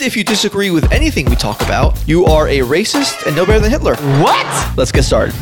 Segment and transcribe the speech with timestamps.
[0.00, 3.60] if you disagree with anything we talk about, you are a racist and no better
[3.60, 3.96] than Hitler.
[4.22, 4.76] What?
[4.76, 5.34] Let's get started.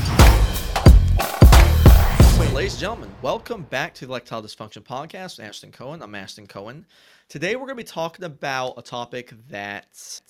[2.60, 5.38] Ladies and gentlemen, welcome back to the Electile Dysfunction Podcast.
[5.38, 6.02] with Ashton Cohen.
[6.02, 6.84] I'm Ashton Cohen.
[7.28, 10.20] Today we're going to be talking about a topic that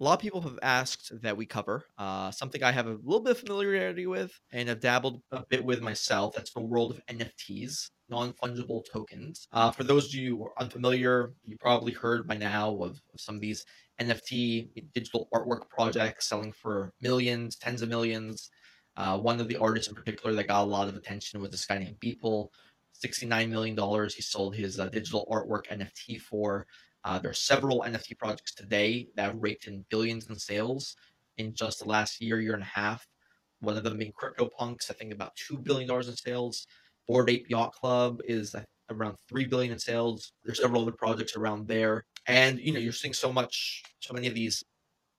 [0.00, 1.84] a lot of people have asked that we cover.
[1.96, 5.64] Uh, something I have a little bit of familiarity with and have dabbled a bit
[5.64, 6.34] with myself.
[6.34, 9.46] That's the world of NFTs, non fungible tokens.
[9.52, 13.20] Uh, for those of you who are unfamiliar, you probably heard by now of, of
[13.20, 13.64] some of these
[14.00, 18.50] NFT digital artwork projects selling for millions, tens of millions.
[18.96, 21.66] Uh, one of the artists in particular that got a lot of attention was this
[21.66, 22.48] guy named Beeple.
[23.02, 26.66] $69 million he sold his uh, digital artwork NFT for.
[27.04, 30.96] Uh, there are several NFT projects today that have raked in billions in sales
[31.38, 33.06] in just the last year, year and a half.
[33.60, 36.66] One of them being CryptoPunks, I think about $2 billion in sales.
[37.10, 38.54] Bored Ape Yacht Club is
[38.88, 40.32] around 3 billion in sales.
[40.44, 42.04] There's several other projects around there.
[42.28, 44.62] And, you know, you're seeing so much, so many of these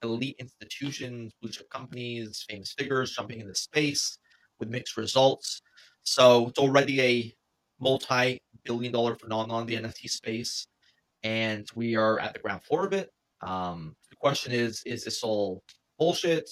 [0.02, 4.18] elite institutions, blue chip companies, famous figures jumping into space
[4.58, 5.62] with mixed results.
[6.04, 7.34] So it's already a
[7.82, 10.66] multi billion dollar phenomenon, in the NFT space.
[11.24, 13.10] And we are at the ground floor of it.
[13.42, 15.62] Um, the question is is this all
[16.00, 16.50] bullshit,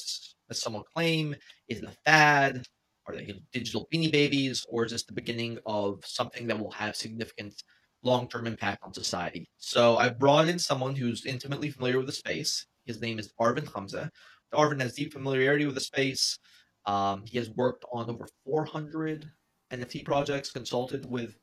[0.50, 1.34] as some will claim?
[1.70, 2.66] Is it a fad?
[3.10, 4.66] Are they digital beanie babies?
[4.70, 7.64] Or is this the beginning of something that will have significant
[8.04, 9.50] long term impact on society?
[9.58, 12.66] So I've brought in someone who's intimately familiar with the space.
[12.86, 14.12] His name is Arvin Hamza.
[14.54, 16.38] Arvin has deep familiarity with the space.
[16.86, 19.30] Um, he has worked on over 400
[19.72, 21.36] NFT projects, consulted with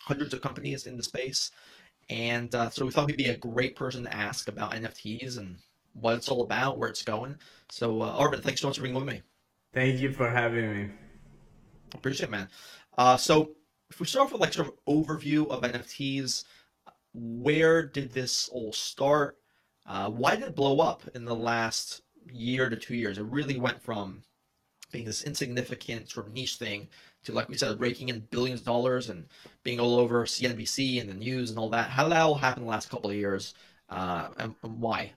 [0.00, 1.50] hundreds of companies in the space.
[2.10, 5.56] And uh, so we thought he'd be a great person to ask about NFTs and
[5.92, 7.36] what it's all about, where it's going.
[7.70, 9.22] So, uh, Arvin, thanks so much for being with me.
[9.72, 10.90] Thank you for having me.
[11.94, 12.48] Appreciate it, man.
[12.98, 13.52] Uh, so,
[13.90, 16.44] if we start off with like sort of overview of NFTs,
[17.14, 19.38] where did this all start?
[19.86, 23.18] Uh, why did it blow up in the last year to two years?
[23.18, 24.22] It really went from
[24.92, 26.88] being this insignificant sort of niche thing
[27.24, 29.26] to, like we said, raking in billions of dollars and
[29.62, 31.90] being all over CNBC and the news and all that.
[31.90, 33.54] How did that all happen the last couple of years,
[33.88, 35.12] uh, and, and why?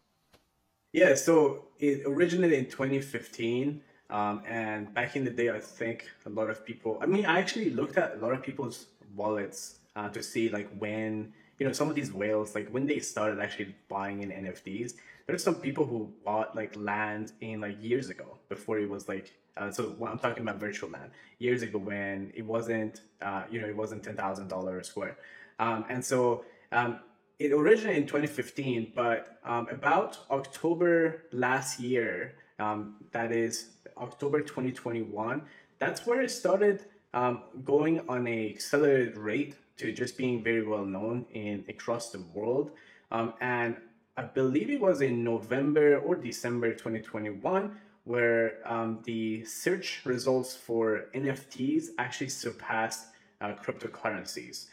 [0.93, 3.81] Yeah, so it originated in 2015.
[4.09, 7.39] Um, and back in the day, I think a lot of people, I mean, I
[7.39, 11.73] actually looked at a lot of people's wallets uh, to see like when, you know,
[11.73, 14.93] some of these whales, like when they started actually buying in NFTs.
[15.25, 19.33] There's some people who bought like land in like years ago before it was like,
[19.57, 23.67] uh, so I'm talking about virtual land, years ago when it wasn't, uh, you know,
[23.67, 25.17] it wasn't $10,000 a square.
[25.57, 26.99] Um, and so um,
[27.39, 35.41] it originated in 2015, but um, about October last year, um, that is October 2021,
[35.79, 40.85] that's where it started um, going on a accelerated rate to just being very well
[40.85, 42.71] known in across the world.
[43.11, 43.77] Um, and
[44.17, 47.75] I believe it was in November or December 2021
[48.05, 53.07] where um, the search results for NFTs actually surpassed
[53.41, 54.67] uh, cryptocurrencies.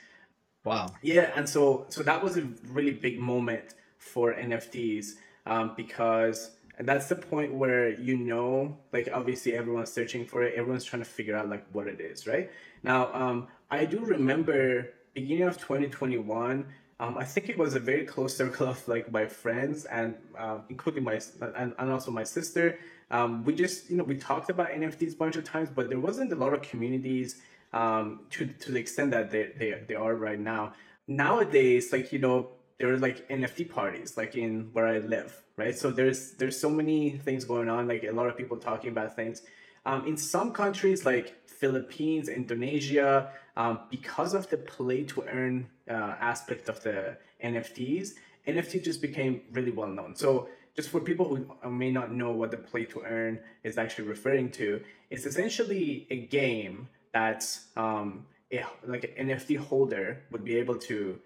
[0.65, 0.95] Wow.
[1.03, 5.15] Yeah, and so so that was a really big moment for NFTs
[5.47, 10.85] um, because that's the point where you know, like obviously everyone's searching for it, everyone's
[10.85, 12.51] trying to figure out like what it is, right?
[12.83, 16.67] Now, um, I do remember beginning of 2021.
[17.01, 20.59] Um, I think it was a very close circle of like my friends and uh,
[20.69, 21.21] including my
[21.57, 22.79] and, and also my sister.
[23.11, 26.01] Um, we just you know we talked about NFTs a bunch of times, but there
[26.01, 27.41] wasn't a lot of communities
[27.73, 30.73] um, to to the extent that they, they they are right now.
[31.09, 35.77] Nowadays, like you know, there are like NFT parties, like in where I live, right?
[35.77, 39.17] So there's there's so many things going on, like a lot of people talking about
[39.17, 39.43] things.
[39.85, 46.15] Um, in some countries, like Philippines, Indonesia, um, because of the play to earn uh,
[46.21, 48.11] aspect of the NFTs,
[48.47, 50.15] NFT just became really well known.
[50.15, 54.09] So just for people who may not know what the play to earn is actually
[54.09, 57.47] referring to, it's essentially a game that
[57.77, 61.19] um, a, like an NFT holder would be able to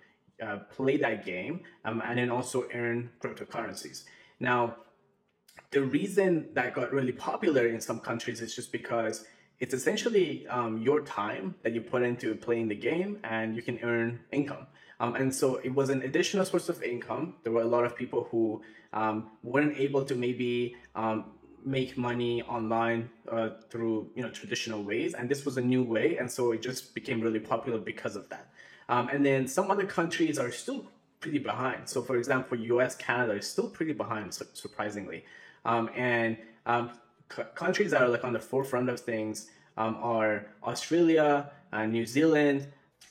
[0.43, 4.05] uh, play that game um, and then also earn cryptocurrencies.
[4.41, 4.77] Now,
[5.71, 9.25] the reason that got really popular in some countries is just because
[9.59, 13.79] it's essentially um, your time that you put into playing the game, and you can
[13.83, 14.67] earn income.
[15.01, 17.35] Um, and so it was an additional source of income.
[17.43, 18.63] There were a lot of people who
[18.93, 21.27] um, weren't able to maybe um,
[21.65, 26.17] make money online uh, through you know traditional ways, and this was a new way,
[26.17, 28.49] and so it just became really popular because of that.
[28.89, 30.87] Um, and then some other countries are still
[31.27, 31.89] pretty behind.
[31.89, 35.25] So, for example, U.S., Canada is still pretty behind, surprisingly.
[35.65, 36.37] Um, and
[36.67, 36.93] um,
[37.35, 42.07] c- countries that are like on the forefront of things um, are Australia, uh, New
[42.07, 42.69] Zealand,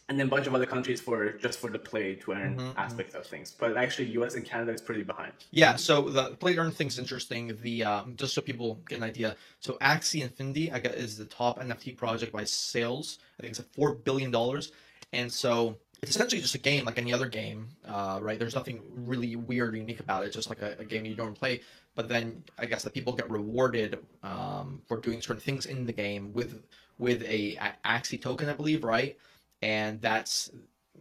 [0.08, 2.80] and then a bunch of other countries for just for the play to earn mm-hmm,
[2.80, 3.20] aspect mm-hmm.
[3.20, 3.54] of things.
[3.60, 4.36] But actually, U.S.
[4.36, 5.34] and Canada is pretty behind.
[5.52, 7.58] Yeah, so the play to earn thing's interesting.
[7.62, 9.36] The um, just so people get an idea.
[9.60, 13.20] So Axie Infinity, I guess, is the top NFT project by sales.
[13.38, 14.72] I think it's at four billion dollars,
[15.12, 18.38] and so it's essentially just a game like any other game, uh, right?
[18.38, 20.28] There's nothing really weird or unique about it.
[20.28, 21.62] It's just like a, a game you don't play.
[21.96, 25.94] But then I guess that people get rewarded um, for doing certain things in the
[25.94, 26.62] game with
[26.98, 29.18] with a, a Axie token, I believe, right?
[29.62, 30.52] And that's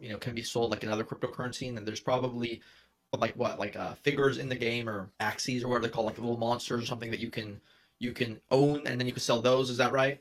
[0.00, 1.68] you know can be sold like another cryptocurrency.
[1.68, 2.62] And then there's probably
[3.18, 6.18] like what like uh, figures in the game or Axies or whatever they call like
[6.18, 7.60] little monsters or something that you can
[7.98, 9.70] you can own and then you can sell those.
[9.70, 10.20] Is that right?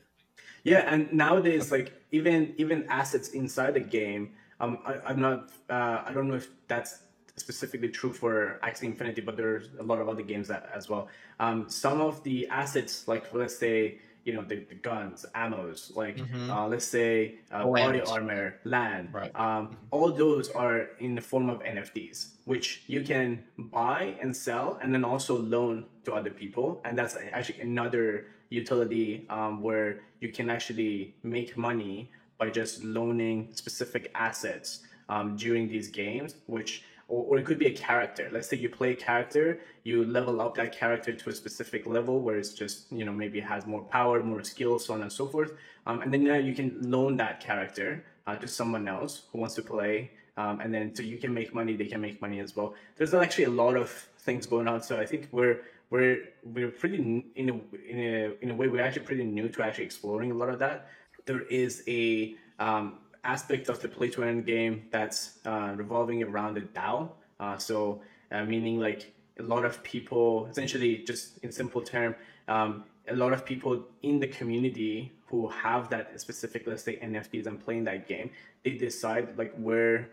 [0.64, 4.32] Yeah, and nowadays like even even assets inside the game
[4.64, 5.50] um, I, am not.
[5.68, 7.00] Uh, I don't know if that's
[7.36, 11.08] specifically true for Axie Infinity, but there's a lot of other games that as well.
[11.40, 16.16] Um, some of the assets, like let's say, you know, the, the guns, ammos, like
[16.16, 16.50] mm-hmm.
[16.50, 19.10] uh, let's say uh, body armor, land.
[19.12, 19.34] Right.
[19.34, 24.78] Um, all those are in the form of NFTs, which you can buy and sell,
[24.82, 30.30] and then also loan to other people, and that's actually another utility um, where you
[30.30, 37.24] can actually make money by just loaning specific assets um, during these games, which or,
[37.24, 38.30] or, it could be a character.
[38.32, 42.20] Let's say you play a character, you level up that character to a specific level
[42.20, 45.26] where it's just you know maybe has more power, more skills, so on and so
[45.26, 45.52] forth,
[45.86, 49.54] um, and then now you can loan that character uh, to someone else who wants
[49.56, 50.10] to play.
[50.36, 52.74] Um, and then so you can make money, they can make money as well.
[52.96, 54.82] There's actually a lot of things going on.
[54.82, 55.60] So I think we're
[55.90, 56.96] we're we're pretty
[57.36, 57.52] in a
[57.88, 60.58] in a in a way we're actually pretty new to actually exploring a lot of
[60.58, 60.88] that
[61.26, 66.54] there is a um, aspect of the play to earn game that's uh, revolving around
[66.54, 67.10] the DAO.
[67.40, 68.00] Uh, so
[68.30, 72.14] uh, meaning like a lot of people, essentially, just in simple term,
[72.48, 77.46] um, a lot of people in the community who have that specific, let's say NFTs
[77.46, 78.30] and playing that game,
[78.64, 80.10] they decide like where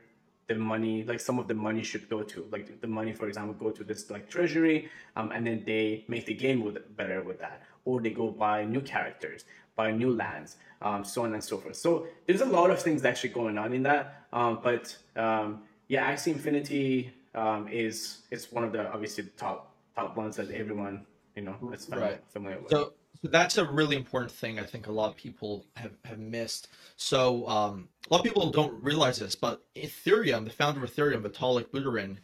[0.48, 2.48] the money, like some of the money should go to.
[2.52, 6.26] Like the money, for example, go to this like treasury, um, and then they make
[6.26, 10.58] the game with better with that, or they go buy new characters, buy new lands
[10.82, 11.76] um, so on and so forth.
[11.76, 14.26] So there's a lot of things actually going on in that.
[14.34, 19.76] Um, but um, yeah, Axie Infinity um, is is one of the obviously the top
[19.96, 22.22] top ones that everyone you know is familiar, right.
[22.30, 22.72] familiar with.
[22.72, 24.60] So, so that's a really important thing.
[24.60, 26.70] I think a lot of people have have missed.
[26.96, 31.22] So um, a lot of people don't realize this, but Ethereum, the founder of Ethereum,
[31.22, 32.18] Vitalik Buterin,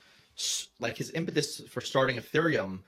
[0.79, 2.79] like his impetus for starting Ethereum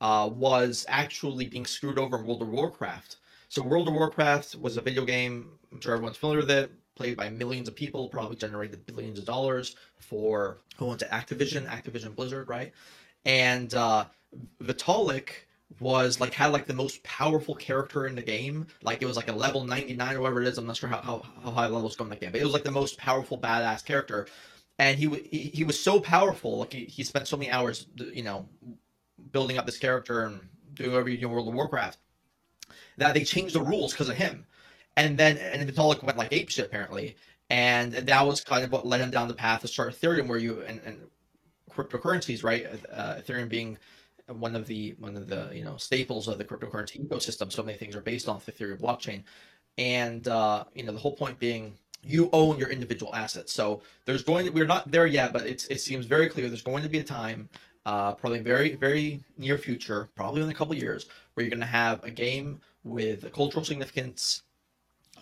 [0.00, 3.16] uh, was actually being screwed over in World of Warcraft
[3.48, 5.50] so World of Warcraft was a video game.
[5.72, 6.70] I'm sure everyone's familiar with it.
[6.94, 11.66] Played by millions of people, probably generated billions of dollars for who went to Activision,
[11.66, 12.72] Activision Blizzard, right?
[13.24, 14.06] And uh,
[14.62, 15.30] Vitalik
[15.80, 18.66] was like had like the most powerful character in the game.
[18.82, 20.58] Like it was like a level 99 or whatever it is.
[20.58, 22.52] I'm not sure how, how, how high levels go in that game, but it was
[22.52, 24.26] like the most powerful badass character.
[24.78, 26.58] And he he, he was so powerful.
[26.58, 28.48] Like he, he spent so many hours, you know,
[29.32, 30.40] building up this character and
[30.74, 31.98] doing whatever you do in World of Warcraft
[32.96, 34.46] that they changed the rules because of him.
[34.96, 37.16] And then and Vitalik went like ape shit apparently,
[37.50, 40.38] and that was kind of what led him down the path to start Ethereum, where
[40.38, 40.98] you and, and
[41.70, 42.66] cryptocurrencies, right?
[42.92, 43.78] Uh, Ethereum being
[44.26, 47.52] one of the one of the you know staples of the cryptocurrency ecosystem.
[47.52, 49.22] So many things are based off the Ethereum blockchain,
[49.76, 53.52] and uh, you know the whole point being you own your individual assets.
[53.52, 56.62] So there's going to, we're not there yet, but it's, it seems very clear there's
[56.62, 57.48] going to be a time,
[57.88, 61.66] uh, probably very very near future, probably in a couple years, where you're going to
[61.66, 64.42] have a game with the cultural significance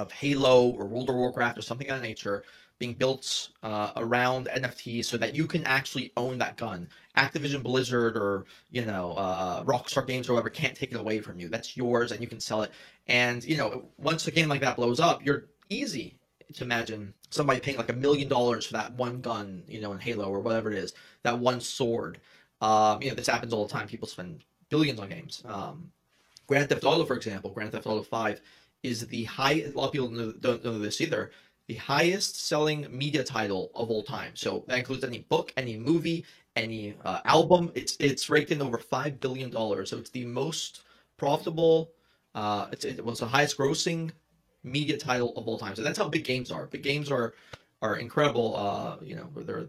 [0.00, 2.42] of Halo or World of Warcraft or something of that nature
[2.80, 6.88] being built uh, around NFTs so that you can actually own that gun.
[7.16, 11.38] Activision Blizzard or you know uh, Rockstar Games or whatever can't take it away from
[11.38, 11.48] you.
[11.48, 12.72] That's yours and you can sell it.
[13.06, 16.18] And you know once a game like that blows up, you're easy
[16.54, 19.98] to imagine somebody paying like a million dollars for that one gun, you know, in
[19.98, 22.18] Halo or whatever it is, that one sword.
[22.60, 23.86] Um, you know, this happens all the time.
[23.88, 25.42] People spend billions on games.
[25.46, 25.90] Um,
[26.46, 28.40] Grand Theft Auto, for example, Grand Theft Auto 5
[28.82, 29.64] is the high.
[29.64, 31.30] A lot of people don't know this either.
[31.66, 34.32] The highest selling media title of all time.
[34.34, 37.72] So that includes any book, any movie, any uh, album.
[37.74, 39.90] It's it's ranked in over five billion dollars.
[39.90, 40.82] So it's the most
[41.16, 41.90] profitable.
[42.34, 44.12] Uh, it's, it was the highest grossing
[44.62, 45.74] media title of all time.
[45.74, 46.66] So that's how big games are.
[46.66, 47.34] Big games are
[47.82, 48.56] are incredible.
[48.56, 49.66] Uh, you know, they're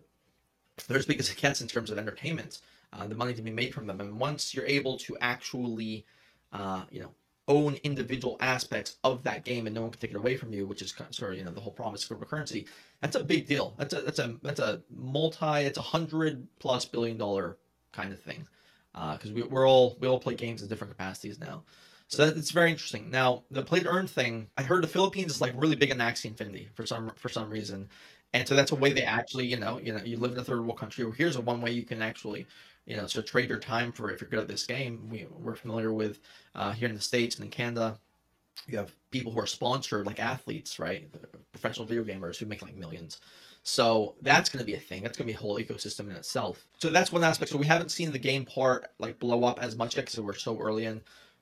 [0.87, 2.59] they're as big as gets in terms of entertainment.
[2.93, 6.05] Uh, the money to be made from them, and once you're able to actually,
[6.53, 7.11] uh, you know,
[7.47, 10.67] own individual aspects of that game and no one can take it away from you,
[10.67, 12.67] which is sort of you know the whole promise of cryptocurrency.
[13.01, 13.73] That's a big deal.
[13.77, 15.61] That's a that's a that's a multi.
[15.65, 17.57] It's a hundred plus billion dollar
[17.93, 18.47] kind of thing,
[18.93, 21.63] because uh, we, we're all we all play games in different capacities now.
[22.09, 23.09] So that, it's very interesting.
[23.09, 25.97] Now the play to earn thing, I heard the Philippines is like really big on
[25.97, 27.87] Axie Infinity for some for some reason,
[28.33, 30.43] and so that's a way they actually you know you know you live in a
[30.43, 31.05] third world country.
[31.05, 32.45] Well, here's a one way you can actually
[32.87, 35.07] you know so trade your time for if you're good at this game.
[35.11, 36.19] We we're familiar with
[36.55, 37.99] uh, here in the states and in Canada.
[38.67, 41.07] You have people who are sponsored like athletes, right?
[41.51, 43.19] Professional video gamers who make like millions.
[43.61, 45.03] So that's going to be a thing.
[45.03, 46.65] That's going to be a whole ecosystem in itself.
[46.79, 47.51] So that's one aspect.
[47.51, 50.33] So we haven't seen the game part like blow up as much yet because we're
[50.33, 51.01] so early in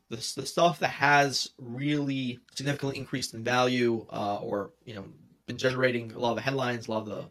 [0.10, 5.06] the, the stuff that has really significantly increased in value uh, or you know
[5.48, 7.26] been generating a lot of the headlines a lot of the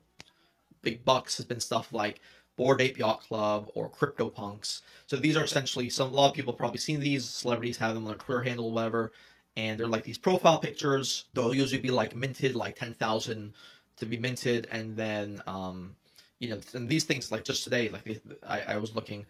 [0.83, 2.21] big bucks has been stuff like
[2.57, 4.83] Bored Ape Yacht Club or CryptoPunks.
[5.07, 6.13] So these are essentially some.
[6.13, 7.29] A lot of people probably seen these.
[7.29, 9.13] Celebrities have them on their Twitter handle, whatever.
[9.57, 11.27] And they're like these profile pictures.
[11.35, 13.55] They'll usually be like minted, like ten thousand
[13.97, 15.97] to be minted, and then um,
[16.41, 19.25] you know, and these things like just today, like I, I was looking,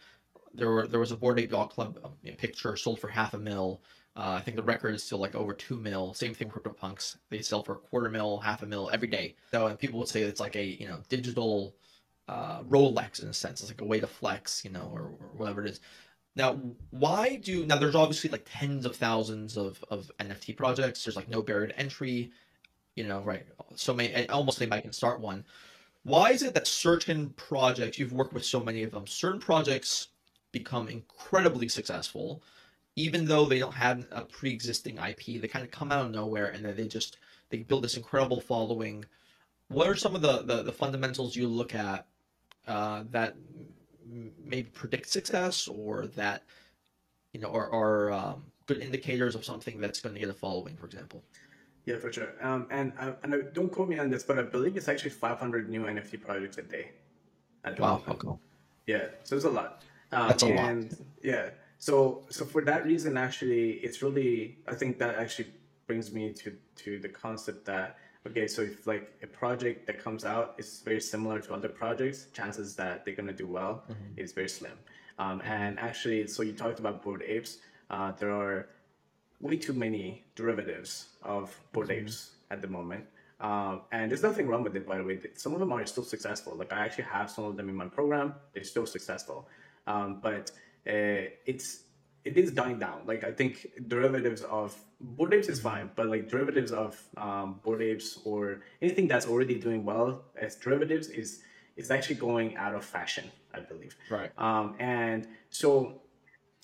[0.54, 3.38] there were there was a Bored Ape Yacht Club um, picture sold for half a
[3.38, 3.82] mil.
[4.16, 6.14] Uh, I think the record is still like over two mil.
[6.14, 7.16] Same thing, with CryptoPunks.
[7.30, 9.34] They sell for a quarter mil, half a mil every day.
[9.50, 11.74] So and people would say it's like a you know digital
[12.28, 13.60] uh, Rolex in a sense.
[13.60, 15.80] It's like a way to flex, you know, or, or whatever it is.
[16.36, 16.58] Now,
[16.90, 17.78] why do now?
[17.78, 21.04] There's obviously like tens of thousands of of NFT projects.
[21.04, 22.32] There's like no barrier to entry,
[22.96, 23.46] you know, right?
[23.76, 25.44] So many, almost anybody can start one.
[26.02, 29.06] Why is it that certain projects you've worked with so many of them?
[29.06, 30.08] Certain projects
[30.52, 32.42] become incredibly successful,
[32.96, 35.40] even though they don't have a pre-existing IP.
[35.40, 37.18] They kind of come out of nowhere and then they just
[37.50, 39.04] they build this incredible following.
[39.68, 42.06] What are some of the the, the fundamentals you look at
[42.66, 43.36] uh, that
[44.44, 46.42] maybe predict success or that
[47.32, 50.76] you know are, are um, good indicators of something that's going to get a following,
[50.76, 51.22] for example?
[51.84, 52.32] Yeah, for sure.
[52.40, 55.68] Um, and uh, and don't quote me on this, but I believe it's actually 500
[55.68, 56.92] new NFT projects a day.
[57.78, 58.40] Wow, how cool.
[58.86, 59.82] Yeah, so it's a lot.
[60.12, 61.00] Um, That's a and, lot.
[61.22, 61.50] Yeah.
[61.78, 65.48] So so for that reason, actually, it's really I think that actually
[65.86, 70.24] brings me to to the concept that okay, so if like a project that comes
[70.24, 74.18] out is very similar to other projects, chances that they're gonna do well mm-hmm.
[74.18, 74.78] is very slim.
[75.18, 77.58] Um, and actually, so you talked about bored apes.
[77.90, 78.68] Uh, there are
[79.40, 82.06] way too many derivatives of bored mm-hmm.
[82.06, 83.04] apes at the moment.
[83.40, 85.20] Um, and there's nothing wrong with it, by the way.
[85.34, 86.54] Some of them are still successful.
[86.56, 88.34] Like I actually have some of them in my program.
[88.52, 89.48] They're still successful.
[89.86, 90.50] Um, but
[90.86, 91.82] uh, it's
[92.24, 93.02] it is dying down.
[93.06, 97.82] Like I think derivatives of bored apes is fine, but like derivatives of um, bored
[97.82, 101.42] apes or anything that's already doing well as derivatives is
[101.76, 103.96] is actually going out of fashion, I believe.
[104.08, 104.30] Right.
[104.38, 106.00] Um, and so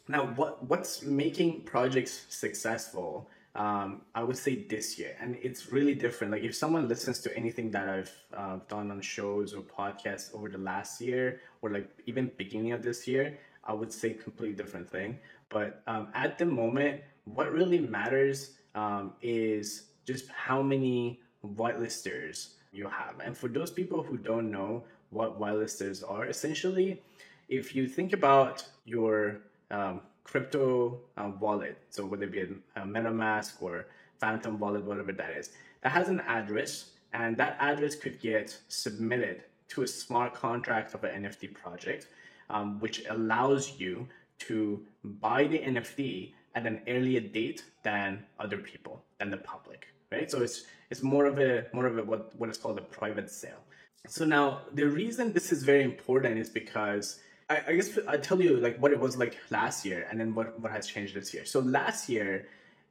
[0.09, 3.29] now, what what's making projects successful?
[3.55, 6.33] Um, I would say this year, and it's really different.
[6.33, 10.49] Like if someone listens to anything that I've uh, done on shows or podcasts over
[10.49, 14.89] the last year, or like even beginning of this year, I would say completely different
[14.89, 15.19] thing.
[15.49, 17.03] But um, at the moment,
[17.35, 23.15] what really matters um, is just how many whitelisters you have.
[23.25, 27.01] And for those people who don't know what whitelisters are, essentially,
[27.49, 32.87] if you think about your um, crypto uh, wallet, so whether it be a, a
[32.87, 33.87] MetaMask or
[34.19, 35.51] Phantom wallet, whatever that is,
[35.83, 41.05] that has an address, and that address could get submitted to a smart contract of
[41.05, 42.07] an NFT project,
[42.51, 44.07] um, which allows you
[44.41, 50.31] to buy the NFT at an earlier date than other people, than the public, right?
[50.31, 53.31] So it's it's more of a more of a what what is called a private
[53.31, 53.63] sale.
[54.07, 58.41] So now the reason this is very important is because I, I guess I tell
[58.41, 61.33] you like what it was like last year, and then what what has changed this
[61.35, 61.45] year.
[61.45, 62.47] So last year,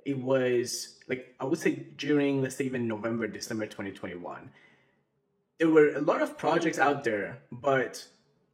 [0.05, 4.49] it was like I would say during let's say even November, December 2021,
[5.57, 8.05] there were a lot of projects out there, but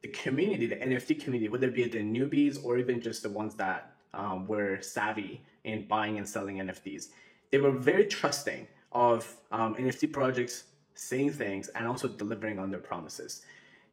[0.02, 3.54] the community, the NFT community, whether it be the newbies or even just the ones
[3.56, 7.08] that um, were savvy in buying and selling NFTs,
[7.50, 12.80] they were very trusting of um, NFT projects saying things and also delivering on their
[12.80, 13.42] promises.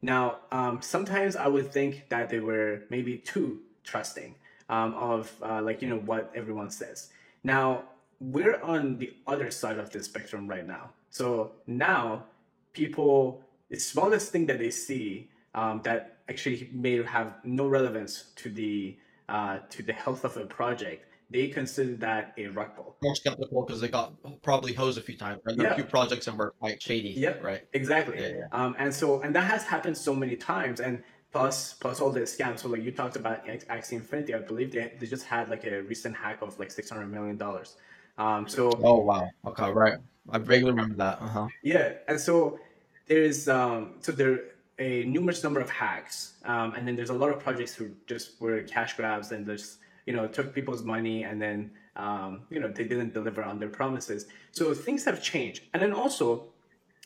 [0.02, 4.34] Now, um, sometimes I would think that they were maybe too trusting
[4.68, 7.10] um, of uh, like you know what everyone says.
[7.42, 7.84] Now
[8.20, 10.90] we're on the other side of the spectrum right now.
[11.10, 12.24] So now
[12.72, 18.50] people, the smallest thing that they see um, that actually may have no relevance to
[18.50, 18.96] the
[19.28, 22.96] uh, to the health of a project, they consider that a rug pull.
[23.02, 24.12] More skeptical because they got
[24.42, 25.40] probably hosed a few times.
[25.44, 25.56] Right?
[25.56, 25.72] There are Yeah.
[25.72, 27.10] a few projects that were quite shady.
[27.10, 27.42] Yep.
[27.42, 27.62] Right.
[27.72, 28.20] Exactly.
[28.20, 28.46] Yeah, yeah.
[28.52, 31.02] Um, and so and that has happened so many times, and
[31.32, 32.60] plus plus all the scams.
[32.60, 35.64] So like you talked about Ax- Axie Infinity, I believe they they just had like
[35.64, 37.76] a recent hack of like six hundred million dollars.
[38.18, 39.28] Um, so Oh wow.
[39.46, 39.70] Okay.
[39.72, 39.94] Right.
[40.30, 41.20] I vaguely remember that.
[41.20, 41.48] Uh huh.
[41.62, 42.58] Yeah, and so
[43.06, 44.40] there's um so there
[44.78, 48.40] a numerous number of hacks, um, and then there's a lot of projects who just
[48.40, 52.68] were cash grabs and just you know took people's money and then um, you know
[52.68, 54.26] they didn't deliver on their promises.
[54.52, 56.46] So things have changed, and then also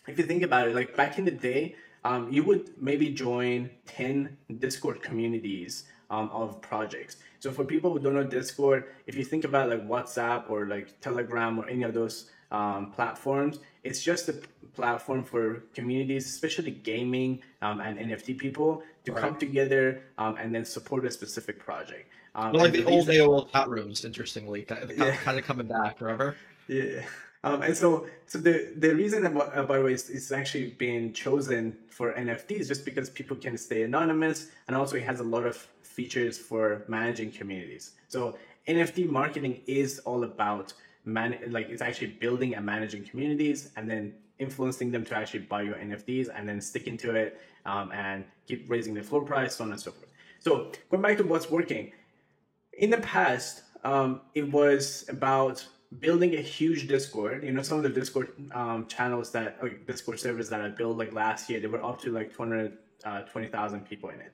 [0.08, 3.70] if you think about it, like back in the day, um, you would maybe join
[3.86, 7.16] 10 Discord communities um, of projects.
[7.40, 11.00] So for people who don't know Discord, if you think about like WhatsApp or like
[11.00, 14.34] Telegram or any of those um, platforms, it's just a
[14.74, 19.20] platform for communities, especially gaming um, and NFT people, to Right.
[19.22, 22.10] come together um, and then support a specific project.
[22.34, 25.16] Um, like the old reason- AOL chat rooms, interestingly, kind of, Yeah.
[25.16, 26.00] kind of coming back.
[26.00, 26.36] Remember?
[26.68, 27.02] Yeah.
[27.44, 31.12] Um, and so, so the the reason, about, by the way, is, is actually being
[31.12, 35.44] chosen for NFTs just because people can stay anonymous, and also it has a lot
[35.46, 37.92] of features for managing communities.
[38.08, 38.36] So
[38.66, 40.72] NFT marketing is all about
[41.08, 45.62] man, like it's actually building and managing communities, and then influencing them to actually buy
[45.62, 49.64] your NFTs, and then sticking to it, um, and keep raising the floor price, so
[49.64, 50.10] on and so forth.
[50.40, 51.92] So going back to what's working,
[52.74, 55.66] in the past, um, it was about
[56.00, 57.42] building a huge Discord.
[57.42, 60.96] You know, some of the Discord um, channels that, or Discord servers that I built
[60.96, 64.32] like last year, they were up to like 220,000 people in it.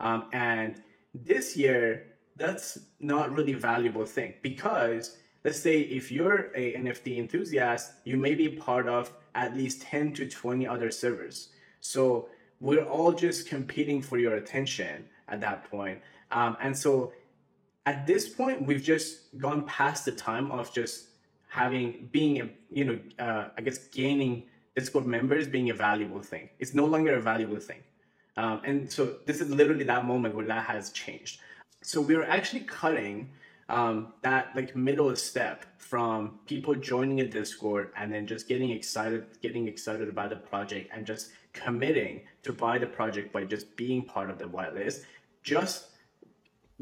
[0.00, 0.82] Um, and
[1.14, 2.06] this year,
[2.36, 8.16] that's not really a valuable thing because let's say if you're a NFT enthusiast, you
[8.16, 11.50] may be part of at least 10 to 20 other servers.
[11.80, 12.28] So
[12.60, 16.00] we're all just competing for your attention at that point.
[16.32, 17.12] Um, and so
[17.86, 21.10] at this point we've just gone past the time of just
[21.48, 24.42] having being a you know uh, i guess gaining
[24.74, 27.82] discord members being a valuable thing it's no longer a valuable thing
[28.36, 31.38] um, and so this is literally that moment where that has changed
[31.82, 33.30] so we're actually cutting
[33.68, 39.26] um, that like middle step from people joining a discord and then just getting excited
[39.42, 44.02] getting excited about the project and just committing to buy the project by just being
[44.02, 45.04] part of the whitelist
[45.42, 45.88] just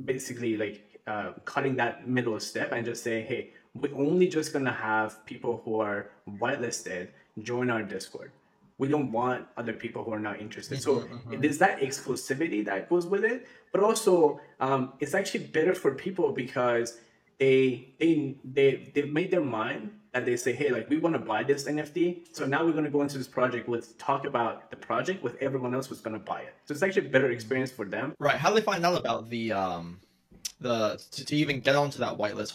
[0.04, 4.72] basically like uh, cutting that middle step and just saying, hey, we're only just gonna
[4.72, 7.08] have people who are whitelisted
[7.42, 8.30] join our Discord.
[8.78, 10.82] We don't want other people who are not interested.
[10.82, 15.94] So there's that exclusivity that goes with it, but also um, it's actually better for
[15.94, 16.98] people because
[17.38, 21.18] they they they they've made their mind that they say, hey, like we want to
[21.18, 22.34] buy this NFT.
[22.34, 25.74] So now we're gonna go into this project Let's talk about the project with everyone
[25.74, 26.54] else who's gonna buy it.
[26.64, 28.36] So it's actually a better experience for them Right.
[28.36, 30.00] How do they find out about the um
[30.60, 32.54] the to, to even get onto that whitelist?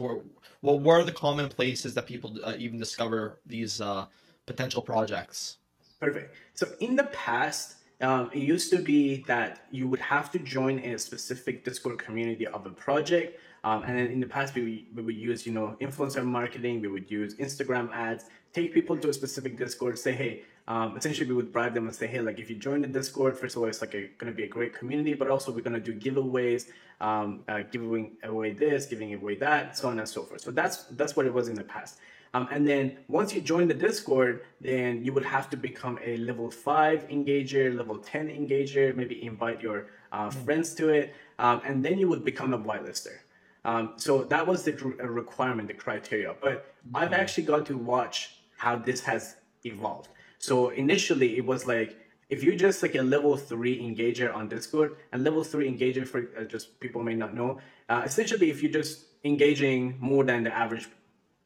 [0.62, 4.06] Well, where are the common places that people uh, even discover these uh
[4.46, 5.59] potential projects?
[6.00, 6.36] Perfect.
[6.54, 10.80] So in the past, um, it used to be that you would have to join
[10.80, 13.40] a specific Discord community of a project.
[13.66, 16.80] Um, and then in the past, we, we would use, you know, influencer marketing.
[16.80, 21.28] We would use Instagram ads, take people to a specific Discord, say, hey, um, essentially
[21.28, 23.64] we would bribe them and say, hey, like if you join the Discord, first of
[23.64, 25.94] all, it's like going to be a great community, but also we're going to do
[25.94, 26.68] giveaways,
[27.02, 30.42] um, uh, giving away this, giving away that, so on and so forth.
[30.42, 31.98] So that's that's what it was in the past.
[32.34, 36.18] Um, and then once you join the Discord, then you would have to become a
[36.18, 41.84] level five engager, level 10 engager, maybe invite your uh, friends to it, um, and
[41.84, 43.18] then you would become a whitelister.
[43.66, 46.36] Um, so that was the requirement, the criteria.
[46.42, 50.10] But I've actually got to watch how this has evolved.
[50.38, 51.98] So initially, it was like
[52.30, 56.30] if you're just like a level three engager on Discord, and level three engager for
[56.38, 60.56] uh, just people may not know, uh, essentially, if you're just engaging more than the
[60.56, 60.88] average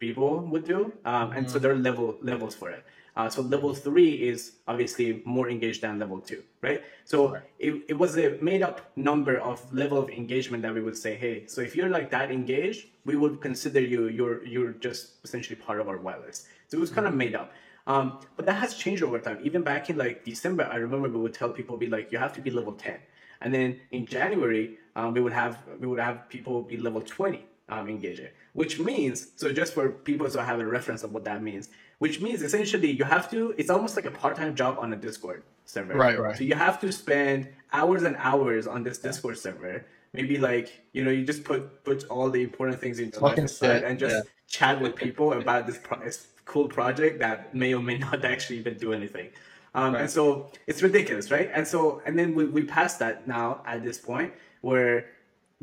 [0.05, 2.83] people would do, um, and so there are level levels for it.
[3.15, 6.81] Uh, so level three is obviously more engaged than level two, right?
[7.05, 7.17] So
[7.59, 11.13] it, it was a made up number of level of engagement that we would say,
[11.23, 15.57] hey, so if you're like that engaged, we would consider you you're you're just essentially
[15.67, 16.39] part of our whitelist.
[16.67, 17.51] So it was kind of made up.
[17.85, 19.39] Um, but that has changed over time.
[19.43, 22.33] Even back in like December, I remember we would tell people be like, you have
[22.37, 22.97] to be level 10.
[23.41, 27.45] And then in January, um, we would have we would have people be level 20
[27.69, 31.41] um, engager, which means so just for people to have a reference of what that
[31.41, 33.53] means, which means essentially you have to.
[33.57, 35.93] It's almost like a part-time job on a Discord server.
[35.93, 36.37] Right, right.
[36.37, 39.85] So you have to spend hours and hours on this Discord server.
[40.13, 43.83] Maybe like you know you just put put all the important things into life aside
[43.83, 44.21] and just yeah.
[44.47, 48.59] chat with people about this, pro- this cool project that may or may not actually
[48.59, 49.29] even do anything.
[49.75, 50.01] Um, Right.
[50.01, 51.49] And so it's ridiculous, right?
[51.51, 55.07] And so, and then we, we passed that now at this point where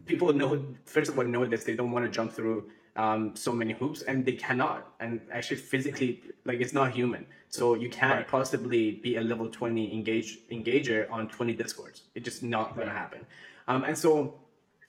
[0.07, 3.53] people know, first of all, know this, they don't want to jump through um, so
[3.53, 4.93] many hoops and they cannot.
[5.01, 7.27] And actually physically like it's not human.
[7.49, 8.29] So you can't right.
[8.29, 12.03] possibly be a level 20 engage engager on 20 discords.
[12.15, 13.27] It's just not going to happen.
[13.69, 14.35] Um, and so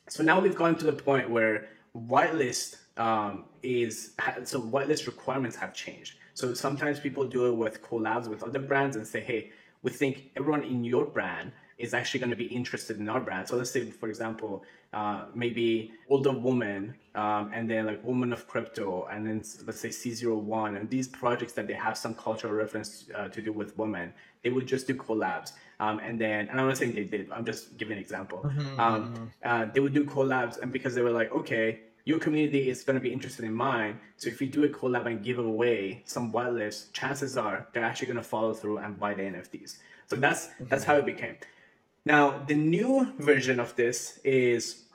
[0.10, 5.74] so now we've gotten to the point where whitelist um, is so whitelist requirements have
[5.74, 6.16] changed.
[6.34, 9.52] So sometimes people do it with collabs with other brands and say hey
[9.84, 13.48] we think everyone in your brand is actually going to be interested in our brand.
[13.48, 14.64] So let's say, for example,
[14.94, 19.80] uh, maybe World of Women, um, and then like woman of crypto, and then let's
[19.80, 23.78] say C01, and these projects that they have some cultural reference uh, to do with
[23.78, 24.14] women,
[24.44, 25.54] they would just do collabs.
[25.80, 28.44] Um, and then, and I'm not saying they did, I'm just giving an example.
[28.46, 29.26] Mm-hmm, um, mm-hmm.
[29.44, 32.96] uh, they would do collabs, and because they were like, okay, your community is going
[32.96, 34.00] to be interested in mine.
[34.18, 38.08] So if you do a collab and give away some whitelist, chances are they're actually
[38.08, 39.78] going to follow through and buy the NFTs.
[40.08, 41.38] So that's that's how it became.
[42.06, 44.86] Now, the new version of this is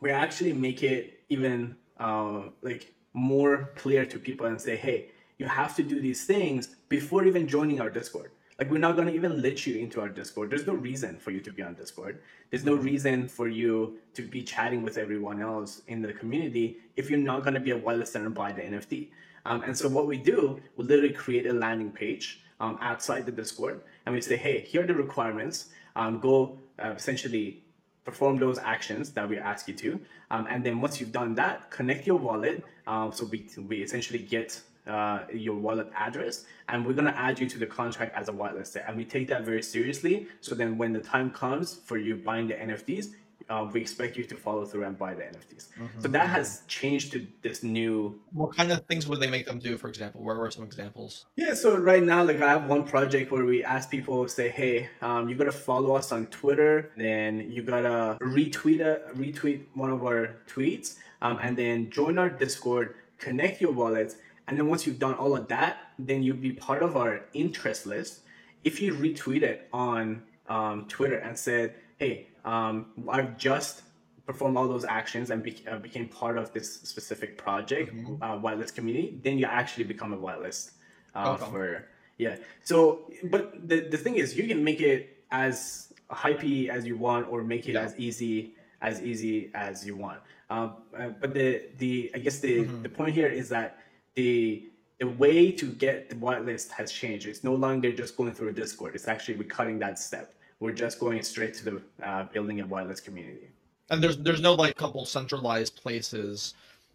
[0.00, 5.46] we actually make it even uh, like more clear to people and say, hey, you
[5.46, 8.32] have to do these things before even joining our Discord.
[8.58, 10.50] Like we're not gonna even let you into our Discord.
[10.50, 12.20] There's no reason for you to be on Discord.
[12.50, 17.10] There's no reason for you to be chatting with everyone else in the community if
[17.10, 19.08] you're not gonna be a whitelister and by the NFT.
[19.44, 23.32] Um, and so what we do, we literally create a landing page um, outside the
[23.32, 27.62] Discord, and we say, hey, here are the requirements um, go uh, essentially
[28.04, 30.00] perform those actions that we ask you to.
[30.30, 32.62] Um, and then once you've done that, connect your wallet.
[32.86, 37.40] Um, so we, we essentially get uh, your wallet address and we're going to add
[37.40, 38.86] you to the contract as a whitelister.
[38.86, 40.26] And we take that very seriously.
[40.40, 43.12] So then when the time comes for you buying the NFTs,
[43.48, 45.68] uh, we expect you to follow through and buy the NFTs.
[45.68, 46.00] Mm-hmm.
[46.00, 48.20] So that has changed to this new.
[48.32, 49.76] What kind of things would they make them do?
[49.76, 51.26] For example, where were some examples?
[51.36, 54.88] Yeah, so right now, like I have one project where we ask people, say, hey,
[55.02, 60.04] um, you gotta follow us on Twitter, then you gotta retweet a retweet one of
[60.04, 64.16] our tweets, um, and then join our Discord, connect your wallets,
[64.48, 67.86] and then once you've done all of that, then you'll be part of our interest
[67.86, 68.20] list.
[68.62, 73.82] If you retweet it on um, Twitter and said, hey um, I've just
[74.26, 78.22] performed all those actions and be, uh, became part of this specific project, mm-hmm.
[78.22, 80.72] uh, whitelist community, then you actually become a whitelist
[81.14, 81.50] uh, okay.
[81.50, 82.36] for yeah.
[82.62, 87.28] So, but the the thing is, you can make it as hypey as you want,
[87.28, 87.82] or make it yeah.
[87.82, 90.20] as easy as easy as you want.
[90.50, 92.82] Um, uh, but the the I guess the mm-hmm.
[92.82, 93.78] the point here is that
[94.14, 97.26] the the way to get the whitelist has changed.
[97.26, 98.94] It's no longer just going through a Discord.
[98.94, 100.34] It's actually we're cutting that step.
[100.60, 103.48] We're just going straight to the uh, building a wireless community.
[103.90, 106.54] And there's there's no like couple centralized places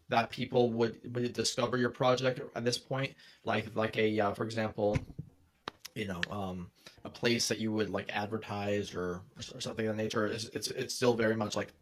[0.10, 4.44] that people would would discover your project at this point, like like a uh, for
[4.44, 4.98] example,
[5.96, 6.72] you know, um,
[7.06, 9.22] a place that you would like advertise or
[9.54, 10.28] or something of that nature.
[10.28, 11.74] It's it's, it's still very much like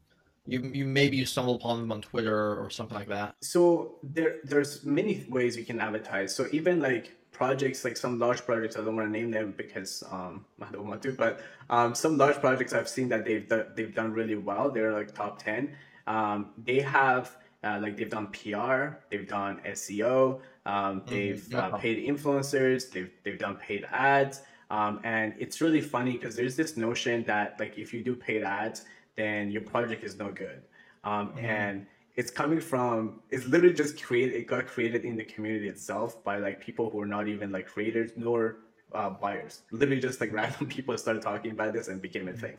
[0.46, 3.36] you you maybe you stumble upon them on Twitter or something like that.
[3.42, 6.36] So there there's many ways you can advertise.
[6.36, 10.04] So even like projects, like some large projects, I don't want to name them because
[10.12, 13.68] um, I don't want to, but um, some large projects I've seen that they've done,
[13.76, 14.72] they've done really well.
[14.72, 15.76] They're like top ten.
[16.08, 21.10] Um, they have uh, like they've done PR, they've done SEO, um, mm-hmm.
[21.10, 21.76] they've mm-hmm.
[21.76, 26.56] uh, paid influencers, they've they've done paid ads, um, and it's really funny because there's
[26.56, 30.62] this notion that like if you do paid ads, then your project is no good,
[31.04, 31.46] um, mm-hmm.
[31.46, 31.86] and
[32.18, 36.38] it's coming from it's literally just created it got created in the community itself by
[36.38, 38.58] like people who are not even like creators nor
[38.94, 39.62] uh, buyers.
[39.72, 42.58] Literally just like random people started talking about this and became a thing.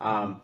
[0.00, 0.42] Um,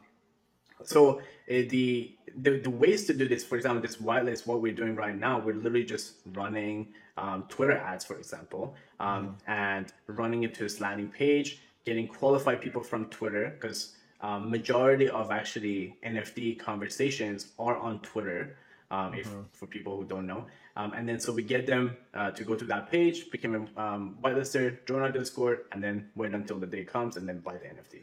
[0.84, 4.74] so uh, the, the the ways to do this for example this whitelist what we're
[4.74, 9.50] doing right now we're literally just running um, twitter ads for example um, mm-hmm.
[9.50, 15.08] and running it to this landing page getting qualified people from twitter because um, majority
[15.08, 18.56] of actually NFT conversations are on Twitter.
[18.90, 19.40] Um, if mm-hmm.
[19.52, 22.54] for people who don't know, um, and then so we get them uh, to go
[22.54, 26.66] to that page, become a um, whitelister, join our Discord, and then wait until the
[26.66, 28.02] day comes and then buy the NFT.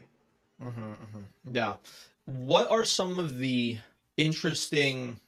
[0.62, 1.20] Mm-hmm, mm-hmm.
[1.52, 1.74] Yeah.
[2.26, 3.78] What are some of the
[4.16, 5.20] interesting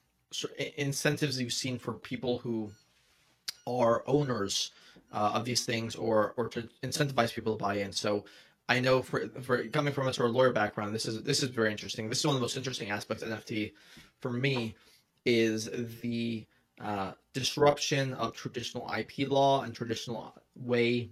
[0.76, 2.70] incentives you've seen for people who
[3.66, 4.72] are owners
[5.12, 7.92] uh, of these things, or or to incentivize people to buy in?
[7.92, 8.24] So
[8.68, 11.50] I know for for coming from a sort of lawyer background, this is this is
[11.50, 12.08] very interesting.
[12.08, 13.72] This is one of the most interesting aspects of NFT
[14.20, 14.74] for me
[15.24, 15.68] is
[16.02, 16.46] the
[16.80, 21.10] uh, disruption of traditional IP law and traditional way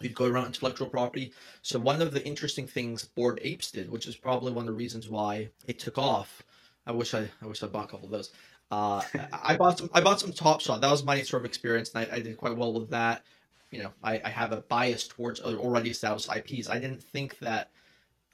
[0.00, 1.32] we go around intellectual property.
[1.62, 4.76] So one of the interesting things Bored Apes did, which is probably one of the
[4.76, 6.42] reasons why it took off.
[6.86, 8.32] I wish I I wish I bought a couple of those.
[8.70, 10.80] Uh, I bought some I bought some Top Shot.
[10.80, 13.24] That was my sort of experience, and I, I did quite well with that
[13.70, 16.68] you know, I, I have a bias towards already established IPs.
[16.68, 17.70] I didn't think that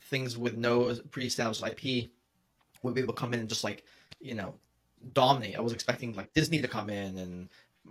[0.03, 2.11] things with no pre-established IP
[2.83, 3.85] would be able to come in and just like,
[4.21, 4.55] you know,
[5.13, 5.57] dominate.
[5.57, 7.49] I was expecting like Disney to come in and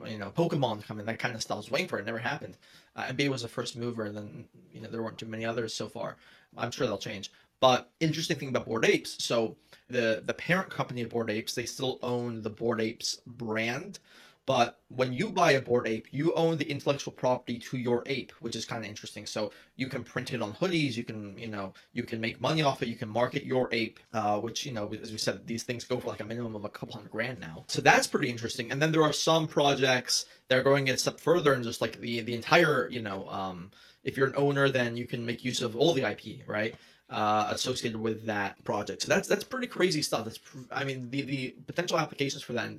[0.07, 1.55] you know Pokemon to come in, that kind of stuff.
[1.55, 2.01] I was waiting for it.
[2.01, 2.57] it never happened.
[2.95, 5.73] Uh, NBA was the first mover, and then you know there weren't too many others
[5.73, 6.17] so far.
[6.57, 7.31] I'm sure they'll change.
[7.59, 9.55] But interesting thing about Bored Apes, so
[9.89, 13.99] the the parent company of Bored Apes, they still own the Bored Apes brand,
[14.45, 18.31] but when you buy a bored Ape, you own the intellectual property to your ape,
[18.41, 19.25] which is kind of interesting.
[19.25, 20.97] So you can print it on hoodies.
[20.97, 22.89] You can, you know, you can make money off it.
[22.89, 25.99] You can market your ape, uh, which, you know, as we said, these things go
[25.99, 27.63] for like a minimum of a couple hundred grand now.
[27.67, 28.71] So that's pretty interesting.
[28.71, 31.99] And then there are some projects that are going a step further and just like
[31.99, 33.71] the the entire, you know, um,
[34.03, 36.75] if you're an owner, then you can make use of all the IP, right?
[37.09, 39.03] Uh, associated with that project.
[39.03, 40.25] So that's that's pretty crazy stuff.
[40.25, 40.39] That's
[40.71, 42.69] I mean the the potential applications for that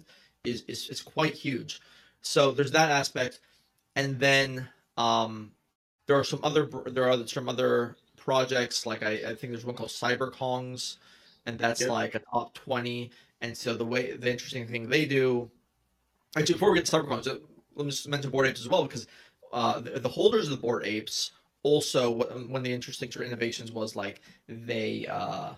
[0.44, 1.80] is is, is quite huge.
[2.20, 3.40] So there's that aspect,
[3.96, 5.52] and then um,
[6.06, 9.74] there are some other there are some other projects like I, I think there's one
[9.74, 10.96] called CyberKongs,
[11.46, 11.90] and that's yep.
[11.90, 13.10] like a top twenty.
[13.40, 15.50] And so the way the interesting thing they do,
[16.36, 17.36] actually before we get to CyberKongs, uh,
[17.74, 19.06] let me just mention Bored Apes as well because
[19.52, 23.96] uh, the, the holders of the Bored Apes also one of the interesting innovations was
[23.96, 25.54] like they uh,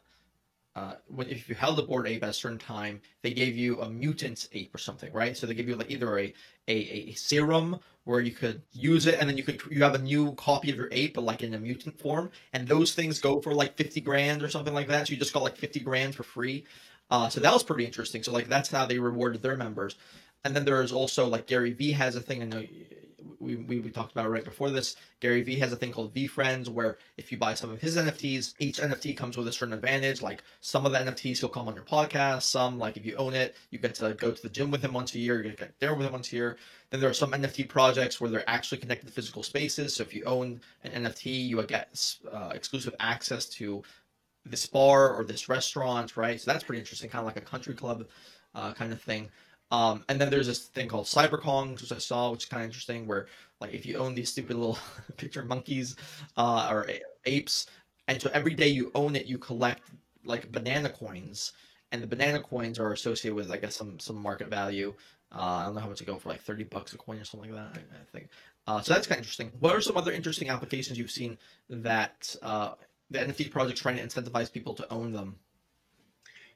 [0.77, 3.81] uh, when if you held a bored Ape at a certain time, they gave you
[3.81, 5.35] a mutant ape or something, right?
[5.35, 6.35] So they give you like either a,
[6.69, 9.99] a, a serum where you could use it, and then you could you have a
[9.99, 13.41] new copy of your ape, but like in a mutant form, and those things go
[13.41, 15.07] for like fifty grand or something like that.
[15.07, 16.67] So you just got like fifty grand for free.
[17.11, 18.23] Uh, so that was pretty interesting.
[18.23, 19.97] So like that's how they rewarded their members.
[20.45, 22.43] And then there's also like Gary Vee has a thing.
[22.43, 22.63] I know
[23.41, 24.97] we, we, we talked about right before this.
[25.21, 28.55] Gary Vee has a thing called VeeFriends, where if you buy some of his NFTs,
[28.59, 30.23] each NFT comes with a certain advantage.
[30.23, 32.43] Like some of the NFTs he'll come on your podcast.
[32.43, 34.93] Some, like if you own it, you get to go to the gym with him
[34.93, 35.43] once a year.
[35.43, 36.57] You get there with him once a year.
[36.91, 39.95] Then there are some NFT projects where they're actually connected to physical spaces.
[39.95, 43.83] So if you own an NFT, you get uh, exclusive access to
[44.45, 46.41] this bar or this restaurant, right?
[46.41, 48.07] So that's pretty interesting, kind of like a country club
[48.55, 49.29] uh, kind of thing.
[49.71, 52.69] Um, and then there's this thing called CyberKongs, which I saw, which is kind of
[52.69, 53.27] interesting, where
[53.61, 54.79] like if you own these stupid little
[55.17, 55.97] picture monkeys
[56.37, 56.89] uh, or
[57.25, 57.67] apes,
[58.09, 59.83] and so every day you own it, you collect
[60.25, 61.53] like banana coins,
[61.91, 64.95] and the banana coins are associated with I guess some some market value.
[65.33, 67.25] Uh, I don't know how much they go for, like thirty bucks a coin or
[67.25, 67.81] something like that.
[67.81, 68.29] I, I think.
[68.69, 69.51] Uh, so that's kind of interesting.
[69.59, 72.75] What are some other interesting applications you've seen that uh,
[73.11, 75.37] the NFT project's trying to incentivize people to own them?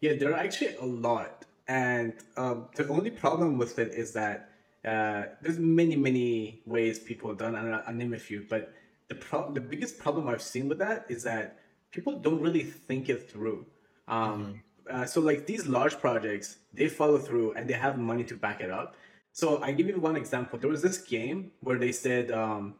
[0.01, 1.45] Yeah, there are actually a lot.
[1.71, 4.51] And um, the only problem with it is that
[4.85, 8.45] uh, there's many, many ways people have done, and I'll name a few.
[8.51, 8.73] But
[9.07, 11.61] the pro- the biggest problem I've seen with that is that
[11.93, 13.67] people don't really think it through.
[14.09, 15.03] Um, mm-hmm.
[15.03, 18.61] uh, so like these large projects, they follow through and they have money to back
[18.61, 18.97] it up.
[19.31, 20.59] So I give you one example.
[20.59, 22.75] There was this game where they said um,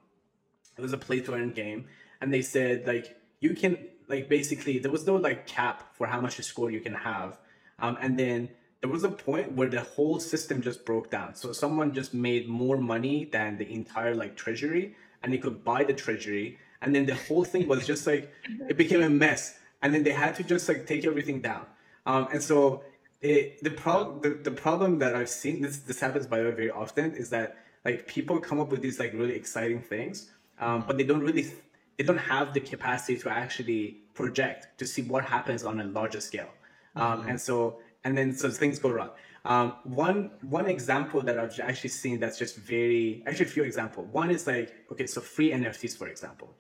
[0.77, 1.87] it was a play to earn game,
[2.21, 6.21] and they said like you can like basically there was no like cap for how
[6.21, 7.39] much score you can have,
[7.79, 8.49] um, and then
[8.81, 11.35] there was a point where the whole system just broke down.
[11.35, 15.85] So someone just made more money than the entire like treasury, and they could buy
[15.85, 18.33] the treasury, and then the whole thing was just like
[18.69, 21.67] it became a mess, and then they had to just like take everything down.
[22.07, 22.83] Um, and so
[23.21, 26.51] it, the problem the, the problem that I've seen this this happens by the way
[26.53, 30.85] very often is that like people come up with these like really exciting things, um,
[30.87, 31.53] but they don't really
[31.99, 36.21] they don't have the capacity to actually project to see what happens on a larger
[36.21, 36.49] scale.
[36.97, 37.29] Um, mm-hmm.
[37.29, 39.11] And so and then so things go wrong.
[39.45, 44.05] Um, one one example that I've actually seen that's just very actually a few example.
[44.05, 46.55] One is like okay, so free NFTs for example.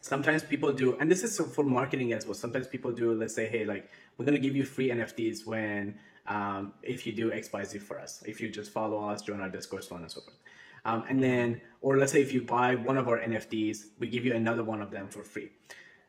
[0.00, 2.34] Sometimes people do, and this is for marketing as well.
[2.34, 3.12] Sometimes people do.
[3.12, 7.32] Let's say, hey, like we're gonna give you free NFTs when um, if you do
[7.32, 8.22] X Y Z for us.
[8.26, 10.36] If you just follow us, join our Discord, so on and so forth.
[10.84, 14.24] Um, and then, or let's say if you buy one of our NFTs, we give
[14.24, 15.50] you another one of them for free.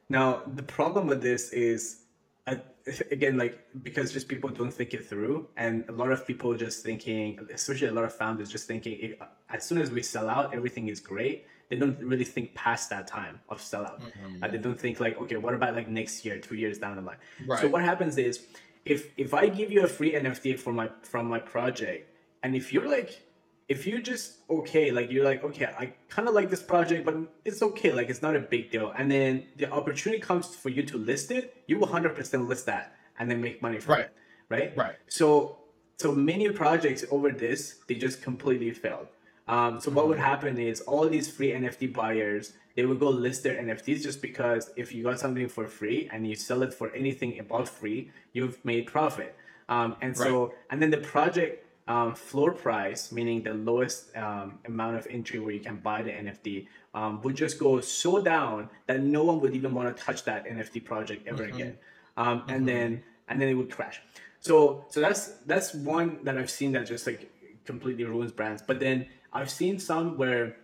[0.10, 2.04] Now, the problem with this is
[3.12, 6.84] again, like because just people don't think it through, and a lot of people just
[6.84, 9.14] thinking, especially a lot of founders, just thinking if,
[9.50, 11.46] as soon as we sell out, everything is great.
[11.70, 14.00] They don't really think past that time of sellout.
[14.00, 14.44] Mm-hmm.
[14.44, 17.02] Uh, they don't think like, okay, what about like next year, two years down the
[17.02, 17.18] line?
[17.46, 17.60] Right.
[17.60, 18.46] So what happens is,
[18.86, 22.10] if if I give you a free NFT for my from my project,
[22.44, 23.22] and if you're like
[23.68, 27.16] if you're just okay, like you're like, okay, I kind of like this project, but
[27.44, 28.94] it's okay, like it's not a big deal.
[28.98, 32.96] And then the opportunity comes for you to list it, you will 100% list that
[33.20, 34.06] and then make money from right.
[34.06, 34.14] it.
[34.50, 34.78] Right.
[34.78, 34.96] Right.
[35.08, 35.58] So,
[35.98, 39.08] so many projects over this, they just completely failed.
[39.48, 43.44] Um, so what would happen is all these free NFT buyers, they would go list
[43.44, 46.92] their NFTs just because if you got something for free and you sell it for
[46.92, 49.36] anything above free, you've made profit.
[49.70, 50.56] Um, and so, right.
[50.70, 55.54] and then the project um, floor price, meaning the lowest um, amount of entry where
[55.54, 59.56] you can buy the NFT, um, would just go so down that no one would
[59.56, 61.56] even want to touch that NFT project ever mm-hmm.
[61.56, 61.78] again.
[62.18, 62.66] Um, and mm-hmm.
[62.66, 64.02] then and then it would crash.
[64.40, 67.32] So so that's that's one that I've seen that just like
[67.66, 68.62] completely ruins brands.
[68.62, 70.58] But then I've seen some where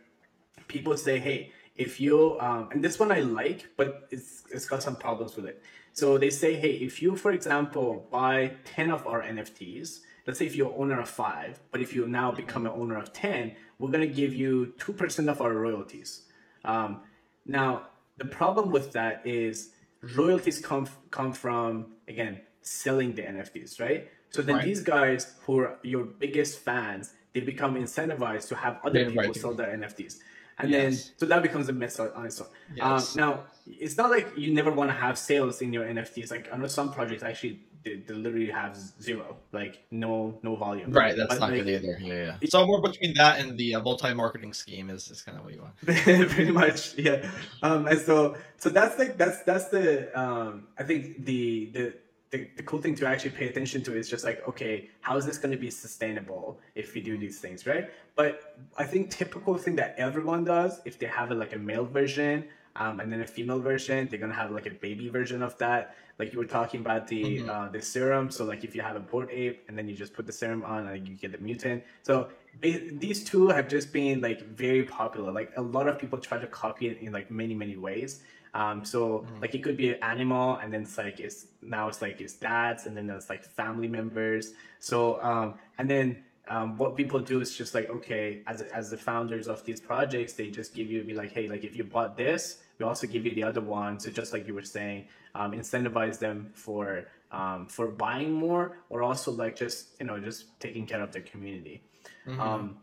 [0.68, 4.84] people say, hey, if you um, and this one I like, but it's it's got
[4.84, 5.62] some problems with it.
[5.94, 10.46] So they say, hey, if you, for example, buy ten of our NFTs, let's say
[10.46, 13.92] if you're owner of five, but if you now become an owner of ten, we're
[13.92, 16.24] gonna give you two percent of our royalties.
[16.66, 17.02] Um,
[17.46, 19.72] now the problem with that is
[20.16, 24.10] royalties come come from again selling the NFTs, right?
[24.30, 24.66] So then right.
[24.66, 29.36] these guys who are your biggest fans, they become incentivized to have other people right.
[29.36, 30.20] sell their NFTs
[30.60, 30.82] and yes.
[30.82, 32.48] then so that becomes a mess on its own.
[32.76, 33.16] Yes.
[33.16, 36.32] Um, now it's not like you never want to have sales in your NFTs.
[36.32, 40.92] Like I know some projects actually they, they literally have zero, like no no volume.
[40.92, 41.98] Right, that's but not like, good either.
[42.02, 42.36] Yeah, yeah.
[42.42, 45.62] It's somewhere between that and the uh, multi-marketing scheme is, is kind of what you
[45.62, 45.76] want.
[46.30, 47.30] Pretty much, yeah.
[47.62, 51.94] Um, and so so that's like that's that's the um I think the the
[52.34, 55.26] the, the cool thing to actually pay attention to is just like, okay, how is
[55.26, 57.92] this going to be sustainable if we do these things, right?
[58.16, 61.86] But I think typical thing that everyone does, if they have a, like a male
[61.86, 65.56] version um, and then a female version, they're gonna have like a baby version of
[65.60, 65.96] that.
[66.20, 67.50] Like you were talking about the mm-hmm.
[67.50, 68.30] uh, the serum.
[68.30, 70.64] So like if you have a bored ape and then you just put the serum
[70.64, 71.84] on and you get the mutant.
[72.04, 72.30] So
[72.62, 75.32] these two have just been like very popular.
[75.32, 78.22] Like a lot of people try to copy it in like many many ways.
[78.54, 79.42] Um, so mm.
[79.42, 82.34] like it could be an animal, and then it's like it's now it's like it's
[82.34, 84.54] dads, and then it's like family members.
[84.80, 88.98] So um, and then um, what people do is just like okay, as as the
[88.98, 92.16] founders of these projects, they just give you be like, hey, like if you bought
[92.16, 94.00] this, we also give you the other one.
[94.00, 99.02] So just like you were saying, um, incentivize them for um, for buying more, or
[99.04, 101.84] also like just you know just taking care of their community.
[102.28, 102.40] Mm-hmm.
[102.40, 102.78] Um,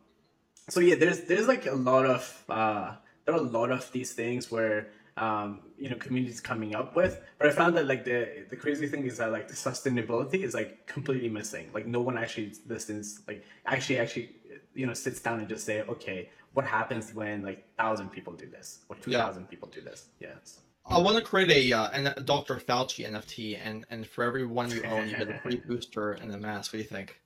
[0.69, 4.13] so yeah, there's there's like a lot of uh, there are a lot of these
[4.13, 7.21] things where um, you know communities coming up with.
[7.39, 10.55] But I found that like the the crazy thing is that like the sustainability is
[10.55, 11.71] like completely missing.
[11.73, 13.21] Like no one actually listens.
[13.27, 14.31] Like actually actually
[14.75, 18.47] you know sits down and just say okay what happens when like thousand people do
[18.47, 19.49] this or two thousand yeah.
[19.49, 20.07] people do this.
[20.21, 20.61] Yes.
[20.87, 22.57] I want to create a, uh, a Dr.
[22.57, 26.35] Fauci NFT, and, and for every one you own, you get a free booster and
[26.35, 26.73] a mask.
[26.73, 27.21] What do you think?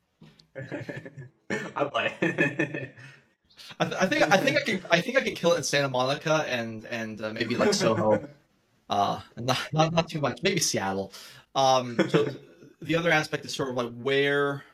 [1.77, 2.13] I'll buy.
[3.81, 5.63] I, th- I, think I think I can I think I can kill it in
[5.63, 8.29] Santa Monica and and uh, maybe like Soho,
[8.91, 10.43] uh, not, not not too much.
[10.43, 11.13] Maybe Seattle.
[11.55, 12.27] Um, so
[12.83, 14.65] the other aspect is sort of like where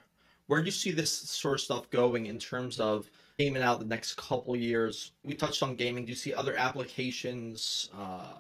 [0.47, 3.09] where do you see this sort of stuff going in terms of
[3.41, 5.13] gaming out the next couple years?
[5.25, 6.05] We touched on gaming.
[6.05, 8.35] Do you see other applications uh,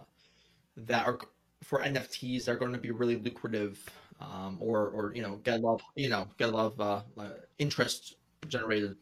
[0.76, 1.18] that are
[1.62, 3.74] for NFTs that are going to be really lucrative,
[4.20, 6.80] um, or or you know get a lot of, you know get a lot of
[6.80, 7.00] uh,
[7.58, 8.16] interest
[8.48, 8.96] generated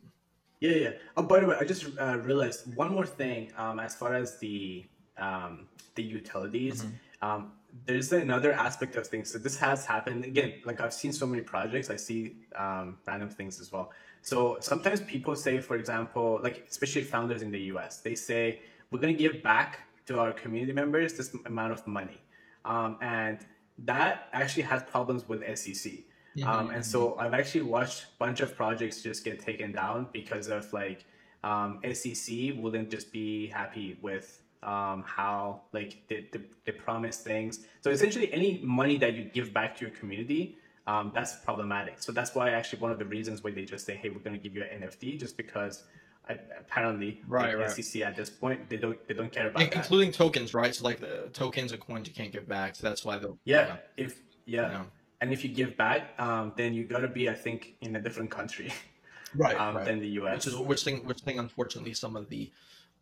[0.61, 0.91] yeah, yeah.
[1.17, 3.53] Oh, by the way, I just uh, realized one more thing.
[3.57, 4.85] Um, as far as the
[5.17, 7.29] um, the utilities, mm-hmm.
[7.29, 7.53] um,
[7.87, 9.31] there's another aspect of things.
[9.33, 10.55] So this has happened again.
[10.65, 11.91] Like I've seen so many projects.
[11.91, 13.93] I see um, random things as well.
[14.29, 18.61] So sometimes people say, for example, like especially founders in the U.S., they say
[18.91, 22.21] we're going to give back to our community members this amount of money,
[22.67, 23.39] um, and
[23.79, 25.93] that actually has problems with SEC.
[25.93, 26.47] Mm-hmm.
[26.47, 30.49] Um, and so I've actually watched a bunch of projects just get taken down because
[30.49, 31.07] of like
[31.43, 37.61] um, SEC wouldn't just be happy with um, how like they, they, they, promise things.
[37.81, 42.03] So essentially, any money that you give back to your community, um, that's problematic.
[42.03, 44.37] So that's why actually one of the reasons why they just say, "Hey, we're going
[44.37, 45.85] to give you an NFT," just because
[46.29, 47.71] apparently right, right.
[47.71, 49.75] SEC at this point they don't they don't care about that.
[49.75, 50.75] including tokens, right?
[50.75, 52.75] So like the tokens and coins you can't give back.
[52.75, 54.67] So that's why the yeah, if yeah.
[54.67, 54.87] You know
[55.21, 58.01] and if you give back, um, then you got to be, I think, in a
[58.01, 58.73] different country,
[59.37, 60.47] right, um, right, than the U.S.
[60.47, 62.53] Which is which thing, which thing, unfortunately, some of the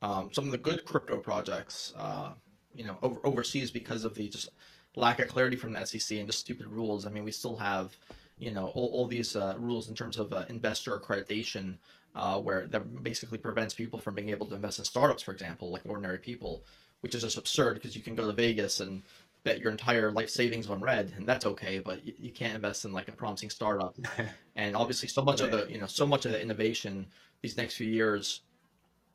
[0.03, 2.33] um, some of the good crypto projects, uh,
[2.75, 4.51] you know, over, overseas because of the just
[4.97, 7.07] lack of clarity from the SEC and just stupid rules.
[7.07, 7.97] I mean, we still have,
[8.39, 11.77] you know, all, all these uh, rules in terms of uh, investor accreditation,
[12.15, 15.71] uh, where that basically prevents people from being able to invest in startups, for example,
[15.71, 16.65] like ordinary people,
[17.01, 19.03] which is just absurd because you can go to Vegas and
[19.45, 21.79] bet your entire life savings on red, and that's okay.
[21.79, 23.97] But you, you can't invest in like a promising startup.
[24.57, 27.07] and obviously, so much of the you know so much of the innovation
[27.43, 28.41] these next few years,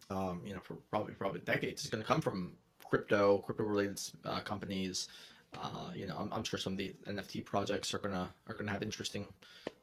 [0.10, 2.54] um, you know, for probably probably decades, is going to come from
[2.90, 5.08] crypto, crypto related uh, companies.
[5.58, 8.72] Uh, you know, I'm, I'm, sure some of the NFT projects are gonna are gonna
[8.72, 9.28] have interesting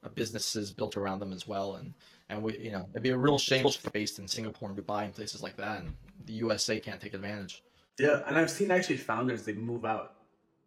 [0.03, 1.77] uh, businesses built around them as well.
[1.77, 1.93] And
[2.31, 5.05] and we, you know, it'd be a real shame if based in Singapore and Dubai
[5.05, 5.93] and places like that, and
[6.25, 7.63] the USA can't take advantage.
[7.99, 10.15] Yeah, and I've seen actually founders they move out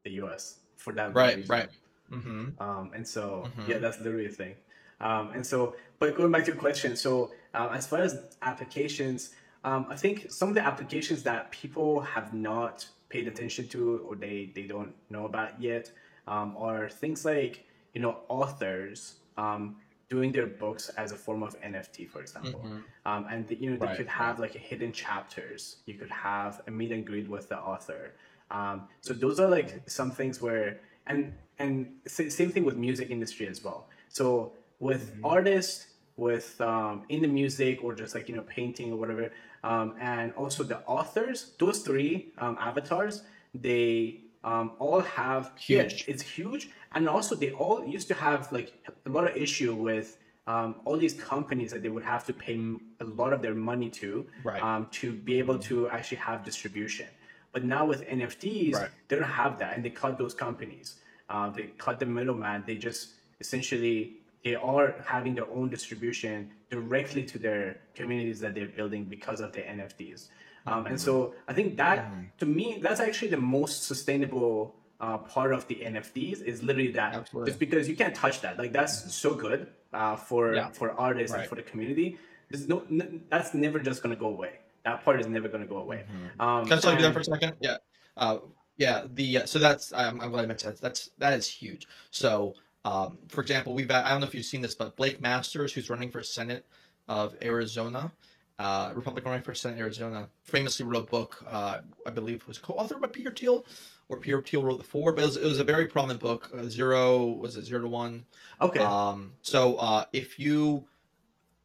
[0.03, 1.55] the US for that right reason.
[1.55, 1.69] right
[2.11, 2.49] mm-hmm.
[2.59, 3.71] um, and so mm-hmm.
[3.71, 4.55] yeah that's literally a thing
[4.99, 9.31] um, and so but going back to your question so uh, as far as applications
[9.63, 14.15] um, I think some of the applications that people have not paid attention to or
[14.15, 15.91] they they don't know about yet
[16.27, 19.77] um, are things like you know authors um,
[20.09, 22.69] doing their books as a form of NFT, for example.
[23.05, 25.77] Um, and the, you know they Right, could have like hidden chapters.
[25.85, 28.13] You could have a meet and greet with the author.
[28.51, 33.47] Um, so those are like some things where and and same thing with music industry
[33.47, 33.87] as well.
[34.09, 35.87] So with artists,
[36.17, 39.31] with um, in the music or just like you know painting or whatever,
[39.63, 46.05] um, and also the authors, those three um, avatars, they um, all have yeah, Huge.
[46.07, 48.73] it's huge, and also they all used to have like
[49.05, 52.59] a lot of issue with um, all these companies that they would have to pay
[52.99, 54.61] a lot of their money to Right.
[54.61, 57.07] um, to be able to actually have distribution.
[57.53, 58.89] But now with NFTs, Right.
[59.07, 60.95] they don't have that, and they cut those companies.
[61.29, 62.63] Uh, they cut the middleman.
[62.65, 68.67] They just essentially they are having their own distribution directly to their communities that they're
[68.67, 70.27] building because of the NFTs.
[70.67, 75.51] Um, and so I think that to me that's actually the most sustainable uh, part
[75.53, 77.15] of the NFTs is literally that.
[77.15, 77.49] Absolutely.
[77.49, 78.57] Just because you can't touch that.
[78.59, 80.69] Like that's so good uh, for Yeah.
[80.71, 82.17] for artists and for the community.
[82.49, 84.59] There's no n- that's never just gonna go away.
[84.85, 86.05] That part is never gonna go away.
[86.39, 87.53] Um, Can I stop you and- for a second?
[87.61, 87.77] Yeah.
[88.17, 88.37] Uh,
[88.77, 89.05] yeah.
[89.11, 90.81] The uh, so that's I'm, I'm glad I mentioned that.
[90.81, 91.87] That's that is huge.
[92.11, 92.53] So,
[92.83, 95.89] um, for example, we've I don't know if you've seen this, but Blake Masters, who's
[95.89, 96.65] running for Senate
[97.07, 98.11] of Arizona,
[98.57, 101.43] uh, Republican running for Senate Arizona, famously wrote a book.
[101.47, 103.65] Uh, I believe was co-authored by Peter Thiel,
[104.09, 106.49] or Peter Thiel wrote the four, but it was, it was a very prominent book.
[106.53, 108.25] Uh, zero was it zero to one?
[108.59, 108.79] Okay.
[108.79, 110.85] Um, so uh, if you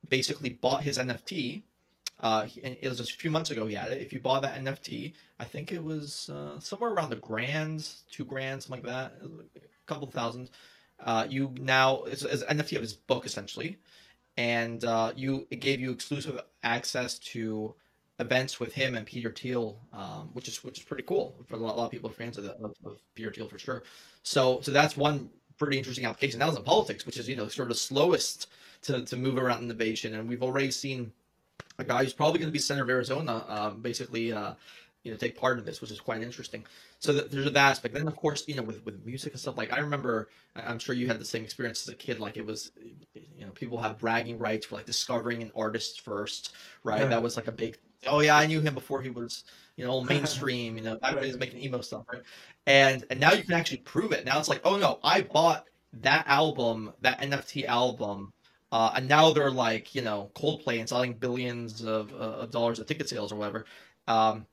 [0.09, 1.63] basically bought his NFT,
[2.21, 4.01] uh, and it was just a few months ago he had it.
[4.01, 8.25] If you bought that NFT, I think it was uh, somewhere around the grand, two
[8.25, 9.15] grand, something like that,
[9.57, 10.51] a couple thousand.
[11.01, 13.79] Uh, you now it's, it's an NFT of his book essentially,
[14.37, 17.75] and uh, you it gave you exclusive access to
[18.19, 21.59] events with him and Peter Thiel, um, which is which is pretty cool for a
[21.59, 23.83] lot, a lot of people fans of, the, of, of Peter Thiel for sure.
[24.23, 26.39] So so that's one pretty interesting application.
[26.39, 28.49] That was in politics, which is you know sort of the slowest
[28.83, 31.13] to, to move around innovation, and we've already seen
[31.79, 34.55] a guy who's probably going to be senator of Arizona, um, basically, uh,
[35.07, 36.65] you know, take part in this, which is quite interesting.
[36.99, 37.95] So th- there's that aspect.
[37.95, 40.97] Then, of course, you know, with, with music and stuff, like I remember, I'm sure
[40.97, 42.19] you had the same experience as a kid.
[42.19, 42.73] Like it was,
[43.15, 47.03] you know, people have bragging rights for like discovering an artist first, right?
[47.03, 47.07] Yeah.
[47.07, 47.79] That was like a big.
[48.09, 49.45] Oh yeah, I knew him before he was,
[49.77, 50.77] you know, mainstream.
[50.77, 52.23] You know, back when he was making emo stuff, right?
[52.67, 54.25] And and now you can actually prove it.
[54.25, 55.67] Now it's like, oh no, I bought
[56.01, 58.33] that album, that NFT album
[58.73, 62.79] uh, and now they're like, you know, Coldplay and selling billions of, uh, of dollars
[62.79, 63.65] of ticket sales or whatever.
[64.09, 64.47] Um,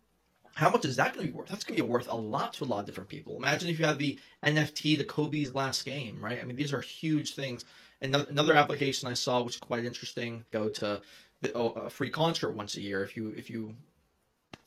[0.56, 1.48] how much is that going to be worth?
[1.48, 3.36] That's going to be worth a lot to a lot of different people.
[3.38, 6.40] Imagine if you have the NFT to Kobe's last game, right?
[6.42, 7.66] I mean, these are huge things.
[8.02, 11.02] And ano- another application I saw, which is quite interesting, go to
[11.42, 13.76] the, oh, a free concert once a year if you if you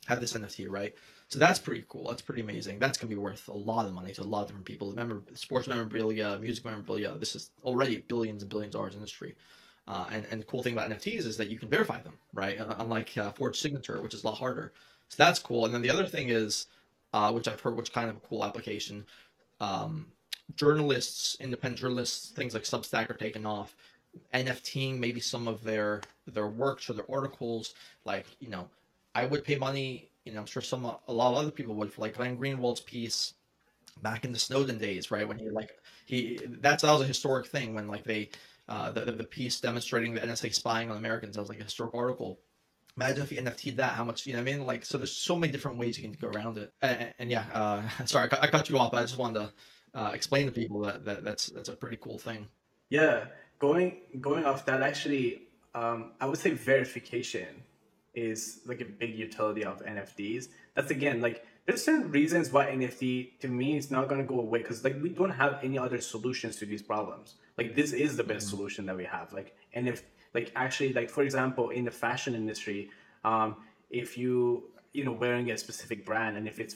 [0.07, 0.93] have this NFT, right?
[1.29, 2.09] So that's pretty cool.
[2.09, 2.79] That's pretty amazing.
[2.79, 4.89] That's gonna be worth a lot of money to a lot of different people.
[4.89, 7.17] Remember, sports memorabilia, music memorabilia.
[7.17, 9.35] This is already billions and billions of dollars industry.
[9.87, 12.59] Uh, and and the cool thing about NFTs is that you can verify them, right?
[12.59, 14.73] Uh, unlike uh, forged signature, which is a lot harder.
[15.09, 15.65] So that's cool.
[15.65, 16.67] And then the other thing is,
[17.13, 19.05] uh, which I've heard, which kind of a cool application.
[19.59, 20.07] Um,
[20.55, 23.75] journalists, independent journalists, things like Substack are taking off.
[24.33, 27.75] NFTing maybe some of their their works or their articles.
[28.05, 28.69] Like you know,
[29.15, 30.09] I would pay money.
[30.25, 32.81] You know, I'm sure some a lot of other people would for like Glenn Greenwald's
[32.81, 33.33] piece
[34.01, 35.27] back in the Snowden days, right?
[35.27, 35.71] When he like
[36.05, 38.29] he that's that was a historic thing when like they
[38.69, 41.35] uh the, the piece demonstrating the NSA spying on Americans.
[41.35, 42.39] That was like a historic article.
[42.97, 44.65] Imagine if you NFT'd that, how much you know what I mean?
[44.65, 46.73] Like so there's so many different ways you can go around it.
[46.81, 49.39] And, and yeah, uh sorry, I, cut- I cut you off, but I just wanted
[49.39, 49.53] to
[49.93, 52.47] uh, explain to people that, that that's that's a pretty cool thing.
[52.89, 53.25] Yeah,
[53.59, 55.43] going going off that actually,
[55.73, 57.63] um, I would say verification
[58.13, 60.47] is like a big utility of NFTs.
[60.75, 64.59] That's again like there's certain reasons why NFT to me is not gonna go away
[64.59, 67.35] because like we don't have any other solutions to these problems.
[67.57, 69.33] Like this is the best solution that we have.
[69.33, 70.03] Like and if
[70.33, 72.89] like actually like for example in the fashion industry,
[73.23, 73.55] um,
[73.89, 74.63] if you
[74.93, 76.75] you know wearing a specific brand and if it's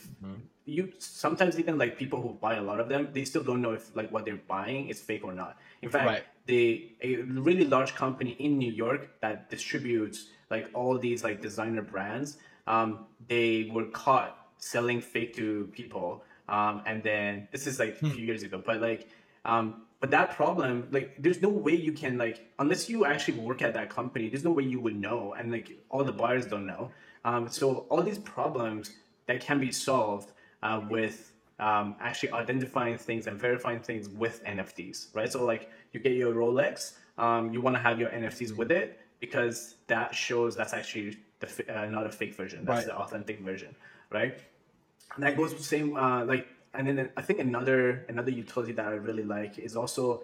[0.66, 3.72] you sometimes even like people who buy a lot of them they still don't know
[3.72, 5.58] if like what they're buying is fake or not.
[5.82, 6.24] In fact Right.
[6.46, 7.16] they a
[7.48, 12.38] really large company in new york that distributes like all these like designer brands
[12.68, 18.10] um, they were caught selling fake to people um, and then this is like a
[18.10, 19.10] few years ago but like
[19.46, 23.62] um, but that problem like there's no way you can like unless you actually work
[23.62, 26.66] at that company there's no way you would know and like all the buyers don't
[26.66, 26.92] know
[27.24, 28.92] um, so all these problems
[29.28, 30.32] that can be solved
[30.64, 35.32] uh, with um, actually identifying things and verifying things with NFTs, right?
[35.32, 39.00] So like you get your Rolex, um, you want to have your NFTs with it
[39.20, 42.88] because that shows that's actually the uh, not a fake version, that's Right.
[42.88, 43.76] the authentic version,
[44.10, 44.40] right?
[45.16, 48.86] And that goes the same uh, like and then I think another another utility that
[48.86, 50.24] I really like is also,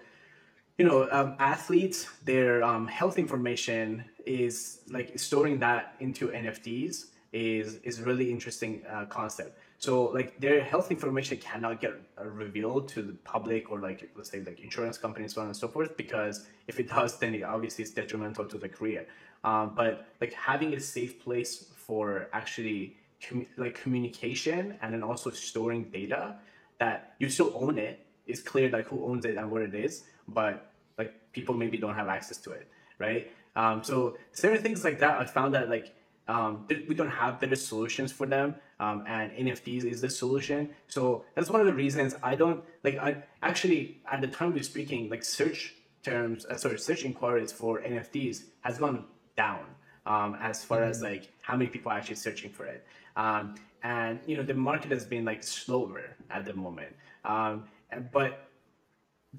[0.77, 7.75] you know, um, athletes their um, health information is like storing that into NFTs is
[7.83, 9.59] is really interesting uh, concept.
[9.79, 14.29] So like their health information cannot get uh, revealed to the public or like let's
[14.31, 17.43] say like insurance companies so on and so forth because if it does then it
[17.43, 19.05] obviously is detrimental to the career.
[19.43, 25.29] Um, but like having a safe place for actually com- like communication and then also
[25.29, 26.35] storing data
[26.79, 28.05] that you still own it.
[28.25, 31.77] it is clear like who owns it and what it is, but like people maybe
[31.77, 32.67] don't have access to it,
[32.99, 33.31] right?
[33.55, 35.95] Um, so certain things like that, I found that like
[36.27, 40.69] um, we don't have better solutions for them, um, and NFTs is the solution.
[40.87, 42.97] So that's one of the reasons I don't like.
[42.97, 47.81] I actually at the time we're speaking, like search terms, uh, sorry, search inquiries for
[47.81, 49.05] NFTs has gone
[49.37, 49.65] down
[50.07, 50.89] um, as far mm-hmm.
[50.89, 52.83] as like how many people are actually searching for it.
[53.15, 56.95] Um, and you know the market has been like slower at the moment.
[57.25, 57.65] Um,
[58.11, 58.47] but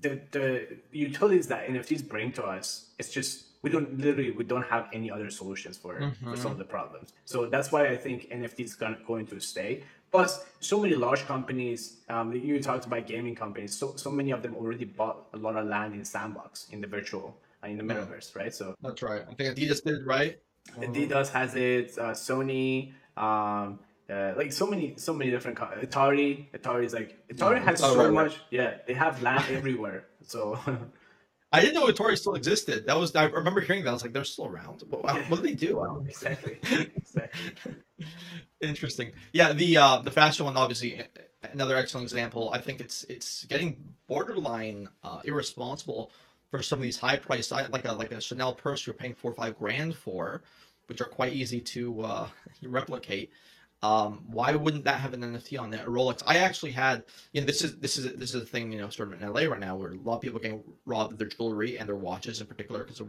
[0.01, 4.67] the the utilities that NFTs bring to us, it's just we don't literally we don't
[4.67, 6.31] have any other solutions for, mm-hmm.
[6.31, 7.13] for some of the problems.
[7.25, 9.83] So that's why I think NFTs is going, to stay.
[10.11, 11.99] Plus, so many large companies.
[12.09, 13.77] Um, you talked about gaming companies.
[13.77, 16.87] So so many of them already bought a lot of land in Sandbox in the
[16.87, 18.55] virtual uh, in the metaverse, right?
[18.55, 19.23] So that's right.
[19.29, 20.39] I think Adidas did right.
[20.77, 21.99] Adidas has it.
[21.99, 22.93] Uh, Sony.
[23.17, 27.79] Um, uh, like so many so many different co- Atari Atari is like Atari has
[27.79, 30.59] so right, much yeah they have land everywhere so
[31.53, 32.87] I didn't know Atari still existed.
[32.87, 33.91] That was I remember hearing that.
[33.91, 34.83] I was like, they're still around.
[34.91, 36.05] What, what do they do?
[36.09, 36.59] exactly.
[36.95, 37.75] exactly.
[38.61, 39.13] Interesting.
[39.33, 41.03] Yeah, the uh, the fashion one, obviously,
[41.53, 42.51] another excellent example.
[42.53, 46.11] I think it's it's getting borderline uh, irresponsible
[46.51, 49.31] for some of these high priced, like a like a Chanel purse you're paying four
[49.31, 50.43] or five grand for,
[50.87, 52.29] which are quite easy to uh,
[52.63, 53.31] replicate.
[53.81, 55.83] Um, why wouldn't that have an NFT on there?
[55.83, 56.23] A Rolex.
[56.27, 58.89] I actually had, you know, this is this is this is a thing, you know,
[58.89, 61.19] sort of in LA right now, where a lot of people are getting robbed of
[61.19, 63.01] their jewelry and their watches in particular, because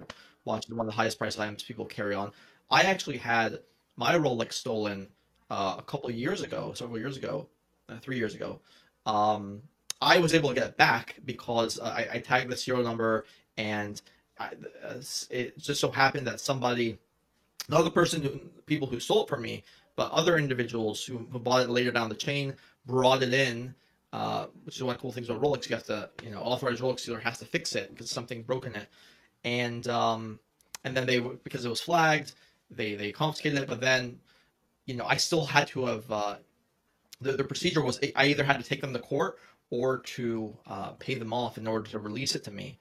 [0.46, 2.32] watches are one of the highest priced items people carry on.
[2.70, 3.60] I actually had
[3.98, 5.08] my Rolex stolen
[5.50, 7.48] uh, a couple years ago, several years ago,
[7.90, 8.62] uh, three years ago.
[9.08, 9.64] Um,
[10.02, 13.26] I was able to get it back because uh, I, I, tagged the serial number,
[13.58, 14.02] and
[14.40, 14.52] I,
[14.84, 16.98] uh, it just so happened that somebody,
[17.68, 19.64] not the person, who, people who stole it from me,
[19.96, 23.76] but other individuals who, who bought it later down the chain brought it in,
[24.14, 25.70] uh, which is one of the cool things about Rolex.
[25.70, 28.66] You have to, you know, authorized Rolex dealer has to fix it because something broke
[28.66, 28.88] in it,
[29.44, 30.40] and um,
[30.86, 32.34] and then they because it was flagged,
[32.72, 33.68] they they confiscated it.
[33.68, 34.20] But then,
[34.86, 36.36] you know, I still had to have uh,
[37.20, 39.38] the the procedure was I either had to take them to court
[39.70, 42.78] or to uh, pay them off in order to release it to me.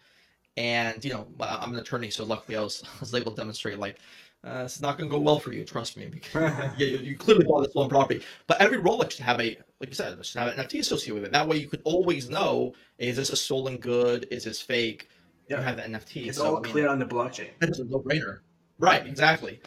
[0.57, 3.78] And you know, I'm an attorney, so luckily I was, I was able to demonstrate
[3.78, 3.99] like
[4.45, 6.07] uh, it's not going to go well for you, trust me.
[6.12, 8.22] Because you, you clearly bought this stolen property.
[8.47, 11.24] But every Rolex should have a, like you said, should have an NFT associated with
[11.24, 11.32] it.
[11.32, 14.26] That way, you could always know: is this a stolen good?
[14.30, 15.09] Is this fake?
[15.49, 15.59] Yeah.
[15.59, 16.28] You have the NFT.
[16.28, 17.51] It's so, all I mean, clear on the blockchain.
[17.62, 18.41] It's a no-brainer.
[18.78, 19.07] Right.
[19.07, 19.61] Exactly.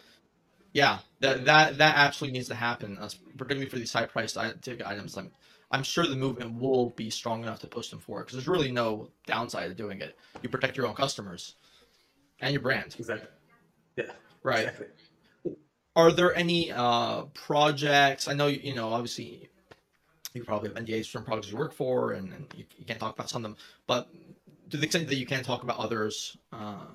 [0.74, 1.00] Yeah.
[1.20, 5.18] That that that absolutely needs to happen, uh, particularly for these high-priced ticket items.
[5.18, 5.32] I'm,
[5.72, 8.72] I'm sure the movement will be strong enough to push them forward because there's really
[8.72, 10.18] no downside to doing it.
[10.42, 11.56] You protect your own customers
[12.42, 12.96] and your brand.
[13.00, 13.30] Exactly.
[13.96, 14.06] Yeah.
[14.44, 14.68] Right.
[14.68, 14.88] Exactly.
[15.96, 18.28] Are there any uh, projects?
[18.28, 19.50] I know you know obviously
[20.34, 23.14] you probably have NDAs from projects you work for, and, and you, you, can't talk
[23.14, 23.58] about some of them.
[23.88, 24.10] But
[24.70, 26.86] to the extent that you can talk about others, uh,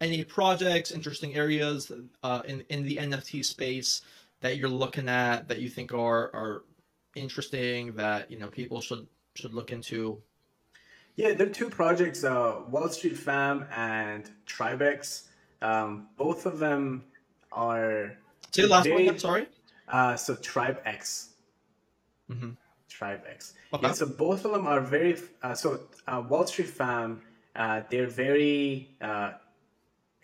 [0.00, 1.92] any projects, interesting areas
[2.22, 4.02] uh, in in the NFT space
[4.40, 6.62] that you're looking at that you think are are
[7.14, 10.22] interesting that you know people should should look into?
[11.16, 15.28] Yeah, there are two projects: uh, Wall Street Fam and Tribex.
[15.60, 17.04] Um, both of them
[17.52, 18.16] are.
[18.50, 19.08] Say the last one.
[19.08, 19.46] I'm sorry.
[19.88, 21.28] Uh, so Tribex.
[22.30, 22.50] Mm-hmm.
[22.88, 23.54] Tribe X.
[23.72, 23.86] Okay.
[23.86, 25.16] Yeah, so both of them are very.
[25.42, 27.22] Uh, so uh, Wall Street Fam,
[27.56, 29.34] uh, they're very, uh, I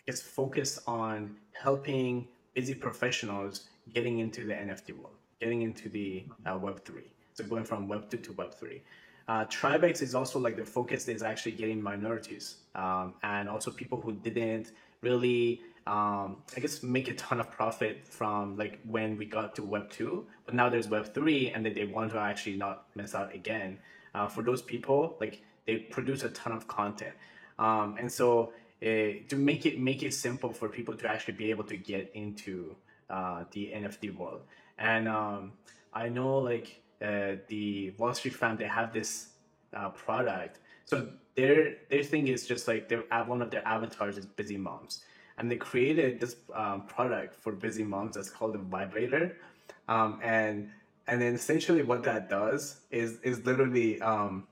[0.05, 6.57] guess, focused on helping busy professionals getting into the NFT world, getting into the uh,
[6.57, 7.11] Web three.
[7.33, 8.81] So going from Web two to Web three.
[9.27, 14.01] Uh, Tribex is also like the focus is actually getting minorities um, and also people
[14.01, 14.71] who didn't
[15.01, 19.63] really um, I guess make a ton of profit from like when we got to
[19.63, 23.15] Web two, but now there's Web three, and then they want to actually not miss
[23.15, 23.79] out again.
[24.13, 27.13] Uh, for those people, like they produce a ton of content,
[27.57, 28.85] um, and so uh,
[29.29, 32.75] to make it make it simple for people to actually be able to get into
[33.09, 34.41] uh, the NFT world.
[34.79, 35.51] And um,
[35.93, 39.27] I know like uh, the Wall Street Fam, they have this
[39.73, 40.59] uh, product.
[40.85, 45.03] So their their thing is just like their one of their avatars is busy moms,
[45.37, 49.37] and they created this um, product for busy moms that's called the vibrator,
[49.87, 50.69] um, and
[51.07, 54.47] and then essentially what that does is is literally um,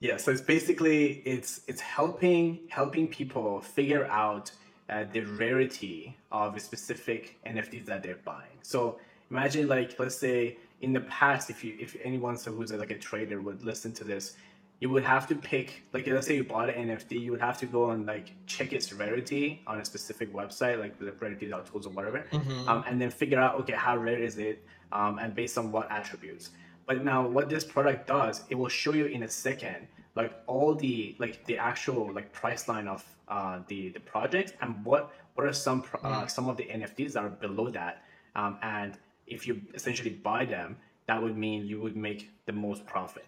[0.00, 0.16] yeah.
[0.16, 4.50] So it's basically it's it's helping helping people figure out
[4.90, 8.58] uh, the rarity of a specific NFTs that they're buying.
[8.62, 8.98] So
[9.30, 12.98] imagine like let's say in the past, if you if anyone so who's like a
[12.98, 14.36] trader would listen to this,
[14.80, 17.58] you would have to pick like let's say you bought an NFT, you would have
[17.58, 21.90] to go and like check its rarity on a specific website, like the rarity.tools or
[21.90, 22.68] whatever, mm-hmm.
[22.68, 25.90] um, and then figure out okay how rare is it, um, and based on what
[25.90, 26.50] attributes.
[26.86, 29.86] But now what this product does, it will show you in a second
[30.16, 34.84] like all the like the actual like price line of uh, the the project and
[34.84, 36.30] what what are some uh, mm.
[36.30, 38.04] some of the NFTs that are below that,
[38.36, 40.76] um, and if you essentially buy them,
[41.06, 43.24] that would mean you would make the most profit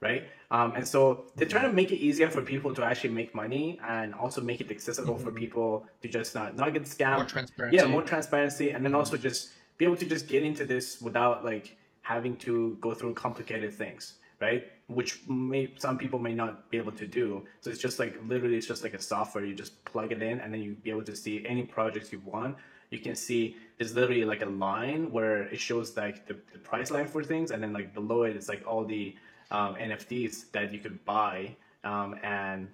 [0.00, 0.24] right?
[0.50, 3.78] Um, and so they're trying to make it easier for people to actually make money
[3.86, 5.24] and also make it accessible mm-hmm.
[5.24, 7.16] for people to just not, not get scammed.
[7.16, 7.76] More transparency.
[7.76, 8.70] Yeah, more transparency.
[8.70, 12.76] And then also just be able to just get into this without like having to
[12.80, 14.64] go through complicated things, right?
[14.90, 17.46] Which may some people may not be able to do.
[17.60, 19.44] So it's just like literally it's just like a software.
[19.44, 22.20] You just plug it in and then you be able to see any projects you
[22.24, 22.56] want.
[22.90, 26.90] You can see there's literally like a line where it shows like the, the price
[26.90, 29.14] line for things and then like below it it's like all the
[29.50, 32.68] um, NFTs that you could buy, um, and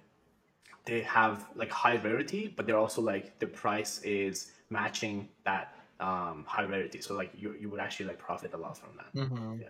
[0.85, 6.45] they have like high rarity, but they're also like the price is matching that um,
[6.47, 7.01] high rarity.
[7.01, 9.19] So like you you would actually like profit a lot from that.
[9.19, 9.61] Mm-hmm.
[9.61, 9.67] Yeah.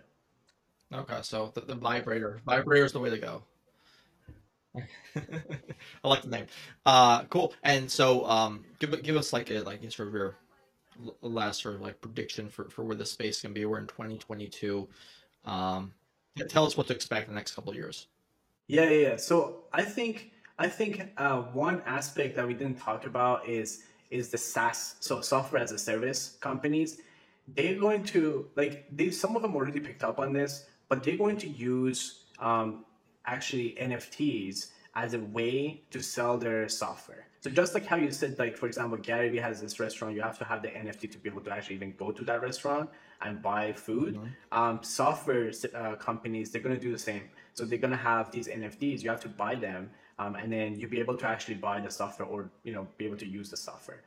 [0.92, 3.42] Okay, so the, the vibrator, vibrator is the way to go.
[5.16, 6.46] I like the name.
[6.86, 7.52] Uh, cool.
[7.62, 10.36] And so, um, give give us like a like sort of your
[11.22, 13.64] last sort of like prediction for for where the space can be.
[13.64, 14.88] We're in 2022.
[15.44, 15.92] Um,
[16.48, 18.06] tell us what to expect in the next couple of years.
[18.66, 19.08] Yeah, yeah.
[19.08, 19.16] yeah.
[19.16, 24.30] So I think I think uh, one aspect that we didn't talk about is is
[24.30, 27.00] the SaaS, so software as a service companies.
[27.56, 31.16] They're going to like they some of them already picked up on this, but they're
[31.16, 32.84] going to use um,
[33.26, 37.26] actually NFTs as a way to sell their software.
[37.40, 40.22] So just like how you said, like for example, Gary Vee has this restaurant, you
[40.22, 42.90] have to have the NFT to be able to actually even go to that restaurant
[43.22, 44.16] and buy food.
[44.16, 44.58] Mm-hmm.
[44.58, 47.22] Um, software uh, companies they're gonna do the same.
[47.54, 49.02] So they're gonna have these NFTs.
[49.02, 51.90] You have to buy them, um, and then you'll be able to actually buy the
[51.90, 54.02] software or you know be able to use the software.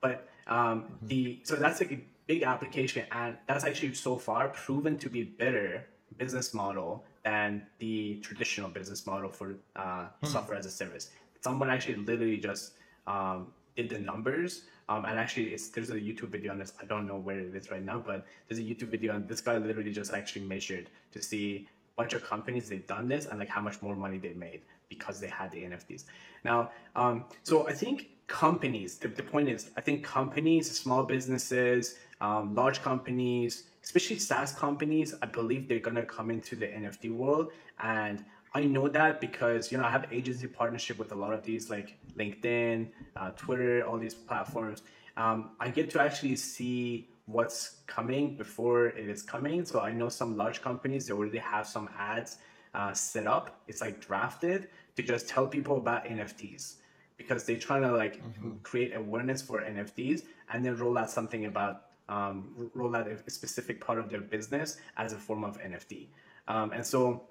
[0.00, 1.06] But um, mm-hmm.
[1.08, 5.24] the so that's like a big application, and that's actually so far proven to be
[5.24, 10.26] better business model than the traditional business model for uh, hmm.
[10.26, 11.10] software as a service
[11.46, 12.72] someone actually literally just
[13.06, 13.46] um,
[13.76, 14.62] did the numbers.
[14.88, 16.72] Um, and actually, it's, there's a YouTube video on this.
[16.82, 19.40] I don't know where it is right now, but there's a YouTube video, on this
[19.40, 23.38] guy literally just actually measured to see a bunch of companies they've done this and
[23.38, 26.04] like how much more money they made because they had the NFTs.
[26.44, 28.98] Now, um, so I think companies.
[28.98, 35.14] The, the point is, I think companies, small businesses, um, large companies, especially SaaS companies,
[35.22, 38.24] I believe they're gonna come into the NFT world and
[38.56, 41.68] I know that because you know I have agency partnership with a lot of these
[41.68, 44.82] like LinkedIn, uh, Twitter, all these platforms.
[45.18, 49.66] Um, I get to actually see what's coming before it is coming.
[49.66, 52.38] So I know some large companies they already have some ads
[52.74, 53.60] uh, set up.
[53.68, 56.76] It's like drafted to just tell people about NFTs
[57.16, 58.52] because they're trying to like mm-hmm.
[58.62, 63.84] create awareness for NFTs and then roll out something about um, roll out a specific
[63.84, 66.06] part of their business as a form of NFT.
[66.46, 67.22] Um, and so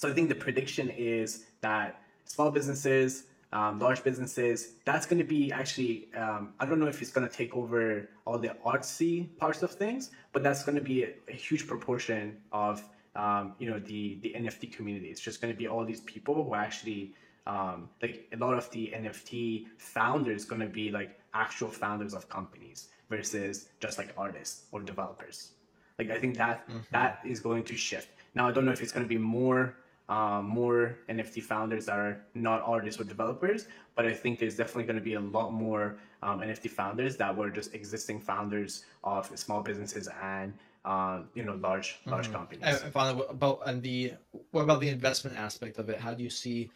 [0.00, 5.26] so I think the prediction is that small businesses, um, large businesses, that's going to
[5.26, 9.36] be actually, um, I don't know if it's going to take over all the artsy
[9.36, 12.82] parts of things, but that's going to be a, a, huge proportion of,
[13.14, 15.08] um, you know, the, the NFT community.
[15.08, 17.12] It's just going to be all these people who actually,
[17.46, 22.28] um, like a lot of the NFT founders going to be like actual founders of
[22.28, 25.52] companies versus just like artists or developers.
[25.98, 26.78] Like I think that, mm-hmm.
[26.92, 28.08] that is going to shift.
[28.34, 29.76] Now I don't know if it's going to be more
[30.10, 34.82] um, more NFT founders that are not artists or developers, but I think there's definitely
[34.82, 39.30] going to be a lot more um, NFT founders that were just existing founders of
[39.38, 40.52] small businesses and
[40.84, 42.34] um, you know large large mm-hmm.
[42.34, 42.64] companies.
[42.64, 44.14] And finally, about and the
[44.50, 46.00] what about the investment aspect of it?
[46.00, 46.70] How do you see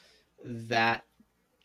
[0.44, 1.04] that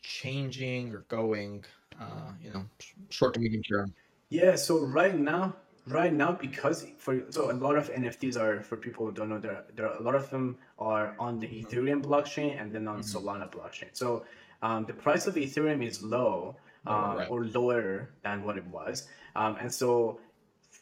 [0.02, 1.64] changing or going?
[2.00, 2.64] Uh, you know,
[3.10, 3.92] short to medium term.
[4.30, 4.56] Yeah.
[4.56, 5.54] So right now,
[5.86, 9.38] right now because for so a lot of nfts are for people who don't know
[9.38, 13.00] there, there are a lot of them are on the ethereum blockchain and then on
[13.00, 13.18] mm-hmm.
[13.18, 14.24] solana blockchain so
[14.62, 16.54] um, the price of ethereum is low
[16.86, 17.30] oh, um, right.
[17.30, 20.20] or lower than what it was um, and so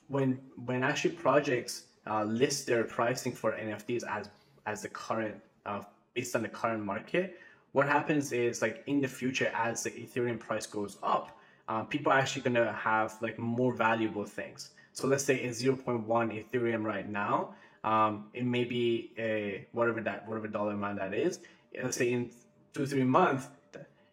[0.09, 4.29] when when actually projects uh, list their pricing for nfts as
[4.67, 5.81] as the current uh,
[6.15, 7.39] based on the current market
[7.73, 11.39] what happens is like in the future as the ethereum price goes up
[11.69, 15.63] uh, people are actually going to have like more valuable things so let's say it's
[15.63, 17.55] 0.1 Ethereum right now.
[17.85, 21.39] Um, it may be a whatever that whatever dollar amount that is.
[21.81, 22.31] Let's say in
[22.75, 23.47] two three months,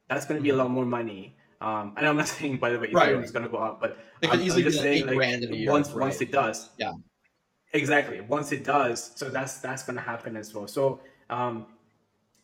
[0.07, 1.35] that's going to be a lot more money.
[1.59, 3.81] Um, and I'm not saying by the way Ethereum Right, is going to go up,
[3.81, 6.01] but It I'm, could I'm easily just be saying like year, once right?
[6.01, 6.93] once it does, Yeah.
[7.73, 8.21] Exactly.
[8.21, 10.67] Once it does, so that's that's going to happen as well.
[10.67, 10.99] So
[11.31, 11.65] um,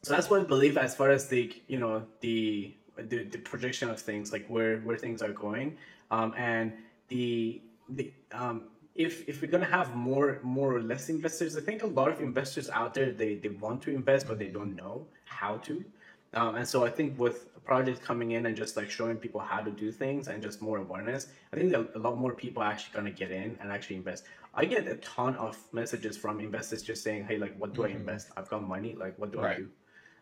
[0.04, 3.90] so that's what I believe as far as the you know the the, the projection
[3.90, 5.78] of things like where where things are going,
[6.10, 6.74] um, and
[7.08, 8.64] the the um,
[8.96, 12.20] if if we're gonna have more more or less investors, I think a lot of
[12.20, 15.84] investors out there they they want to invest but they don't know how to.
[16.34, 19.60] Um, and so I think with projects coming in and just like showing people how
[19.60, 22.72] to do things and just more awareness, I think that a lot more people are
[22.72, 24.24] actually gonna get in and actually invest.
[24.54, 27.90] I get a ton of messages from investors just saying, "Hey, like, what do I
[27.90, 28.30] invest?
[28.36, 28.96] I've got money.
[28.96, 29.70] Like, what do I do?"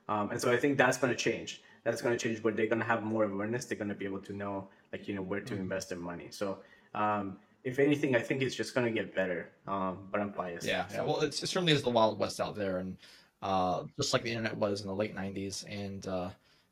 [0.09, 1.61] Um, and so I think that's going to change.
[1.83, 3.65] That's going to change where they're going to have more awareness.
[3.65, 6.27] They're going to be able to know, like, you know, where to invest their money.
[6.31, 6.57] So,
[6.95, 9.49] um, if anything, I think it's just going to get better.
[9.67, 10.65] Um, but I'm biased.
[10.65, 11.03] Yeah, yeah.
[11.03, 12.97] Well, it's, it certainly is the wild west out there, and
[13.43, 16.29] uh, just like the internet was in the late '90s, and uh,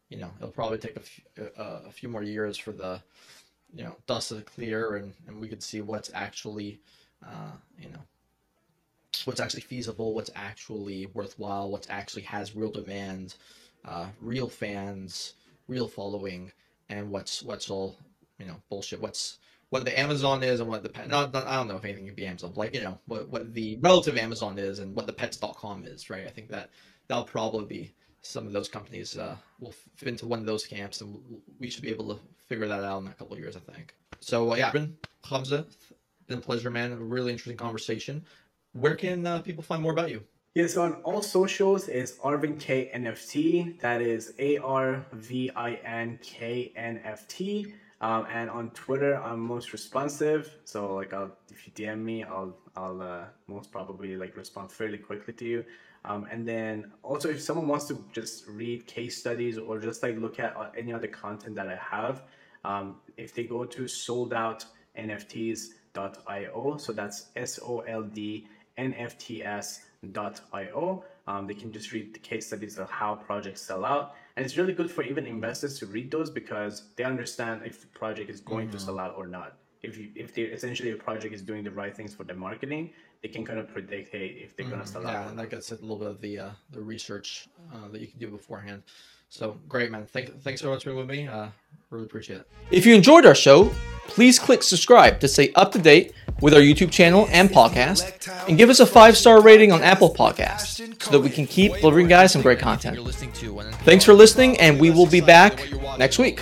[0.09, 1.23] you know, it'll probably take a few,
[1.57, 3.01] uh, a few more years for the
[3.75, 6.79] you know dust to clear, and, and we could see what's actually
[7.23, 7.99] uh, you know
[9.27, 13.35] what's actually feasible, what's actually worthwhile, what's actually has real demand,
[13.85, 15.33] uh, real fans,
[15.67, 16.51] real following,
[16.89, 17.97] and what's what's all
[18.39, 19.01] you know bullshit.
[19.01, 19.37] What's
[19.69, 21.09] what the Amazon is and what the pet.
[21.09, 22.53] Not, not I don't know if anything can be Amazon.
[22.55, 26.09] Like you know what what the relative Amazon is and what the Pets.com is.
[26.09, 26.25] Right.
[26.25, 26.69] I think that
[27.07, 31.01] that'll probably be some of those companies uh, will fit into one of those camps,
[31.01, 31.19] and
[31.59, 33.57] we should be able to figure that out in a couple of years.
[33.57, 33.93] I think.
[34.21, 34.71] So uh, yeah,
[35.29, 35.65] Hamza,
[36.27, 36.93] been a pleasure, man.
[36.93, 38.23] A really interesting conversation.
[38.79, 40.23] Where can uh, people find more about you?
[40.53, 43.79] Yeah, so on all socials is Arvin K NFT.
[43.79, 47.73] That is A R V I N K N F T.
[48.01, 50.59] Um, and on Twitter, I'm most responsive.
[50.63, 54.99] So like, I'll, if you DM me, I'll I'll uh, most probably like respond fairly
[54.99, 55.65] quickly to you.
[56.05, 60.19] Um, and then also, if someone wants to just read case studies or just like
[60.19, 62.21] look at uh, any other content that I have,
[62.63, 68.45] um, if they go to soldoutnfts.io, so that's S O L D
[68.77, 69.83] nfts.io.
[71.27, 74.15] Um, they can just read the case studies of how projects sell out.
[74.35, 77.87] And it's really good for even investors to read those because they understand if the
[77.87, 79.57] project is going to sell out or not.
[79.83, 82.91] If you, if they essentially a project is doing the right things for the marketing,
[83.21, 85.25] they can kind of predict, hey, if they're gonna sell Yeah, out.
[85.27, 88.07] or and that gets a little bit of the uh, the research uh, that you
[88.07, 88.83] can do beforehand.
[89.29, 90.05] So great, man.
[90.05, 91.27] Thank, thanks so much for being with me.
[91.27, 91.47] Uh,
[91.89, 92.47] really appreciate it.
[92.71, 93.71] If you enjoyed our show,
[94.07, 98.57] please click subscribe to stay up to date with our YouTube channel and podcast, and
[98.57, 102.07] give us a five star rating on Apple Podcasts so that we can keep delivering
[102.07, 102.99] guys some great content.
[103.83, 105.67] Thanks for listening, and we will be back
[105.97, 106.41] next week.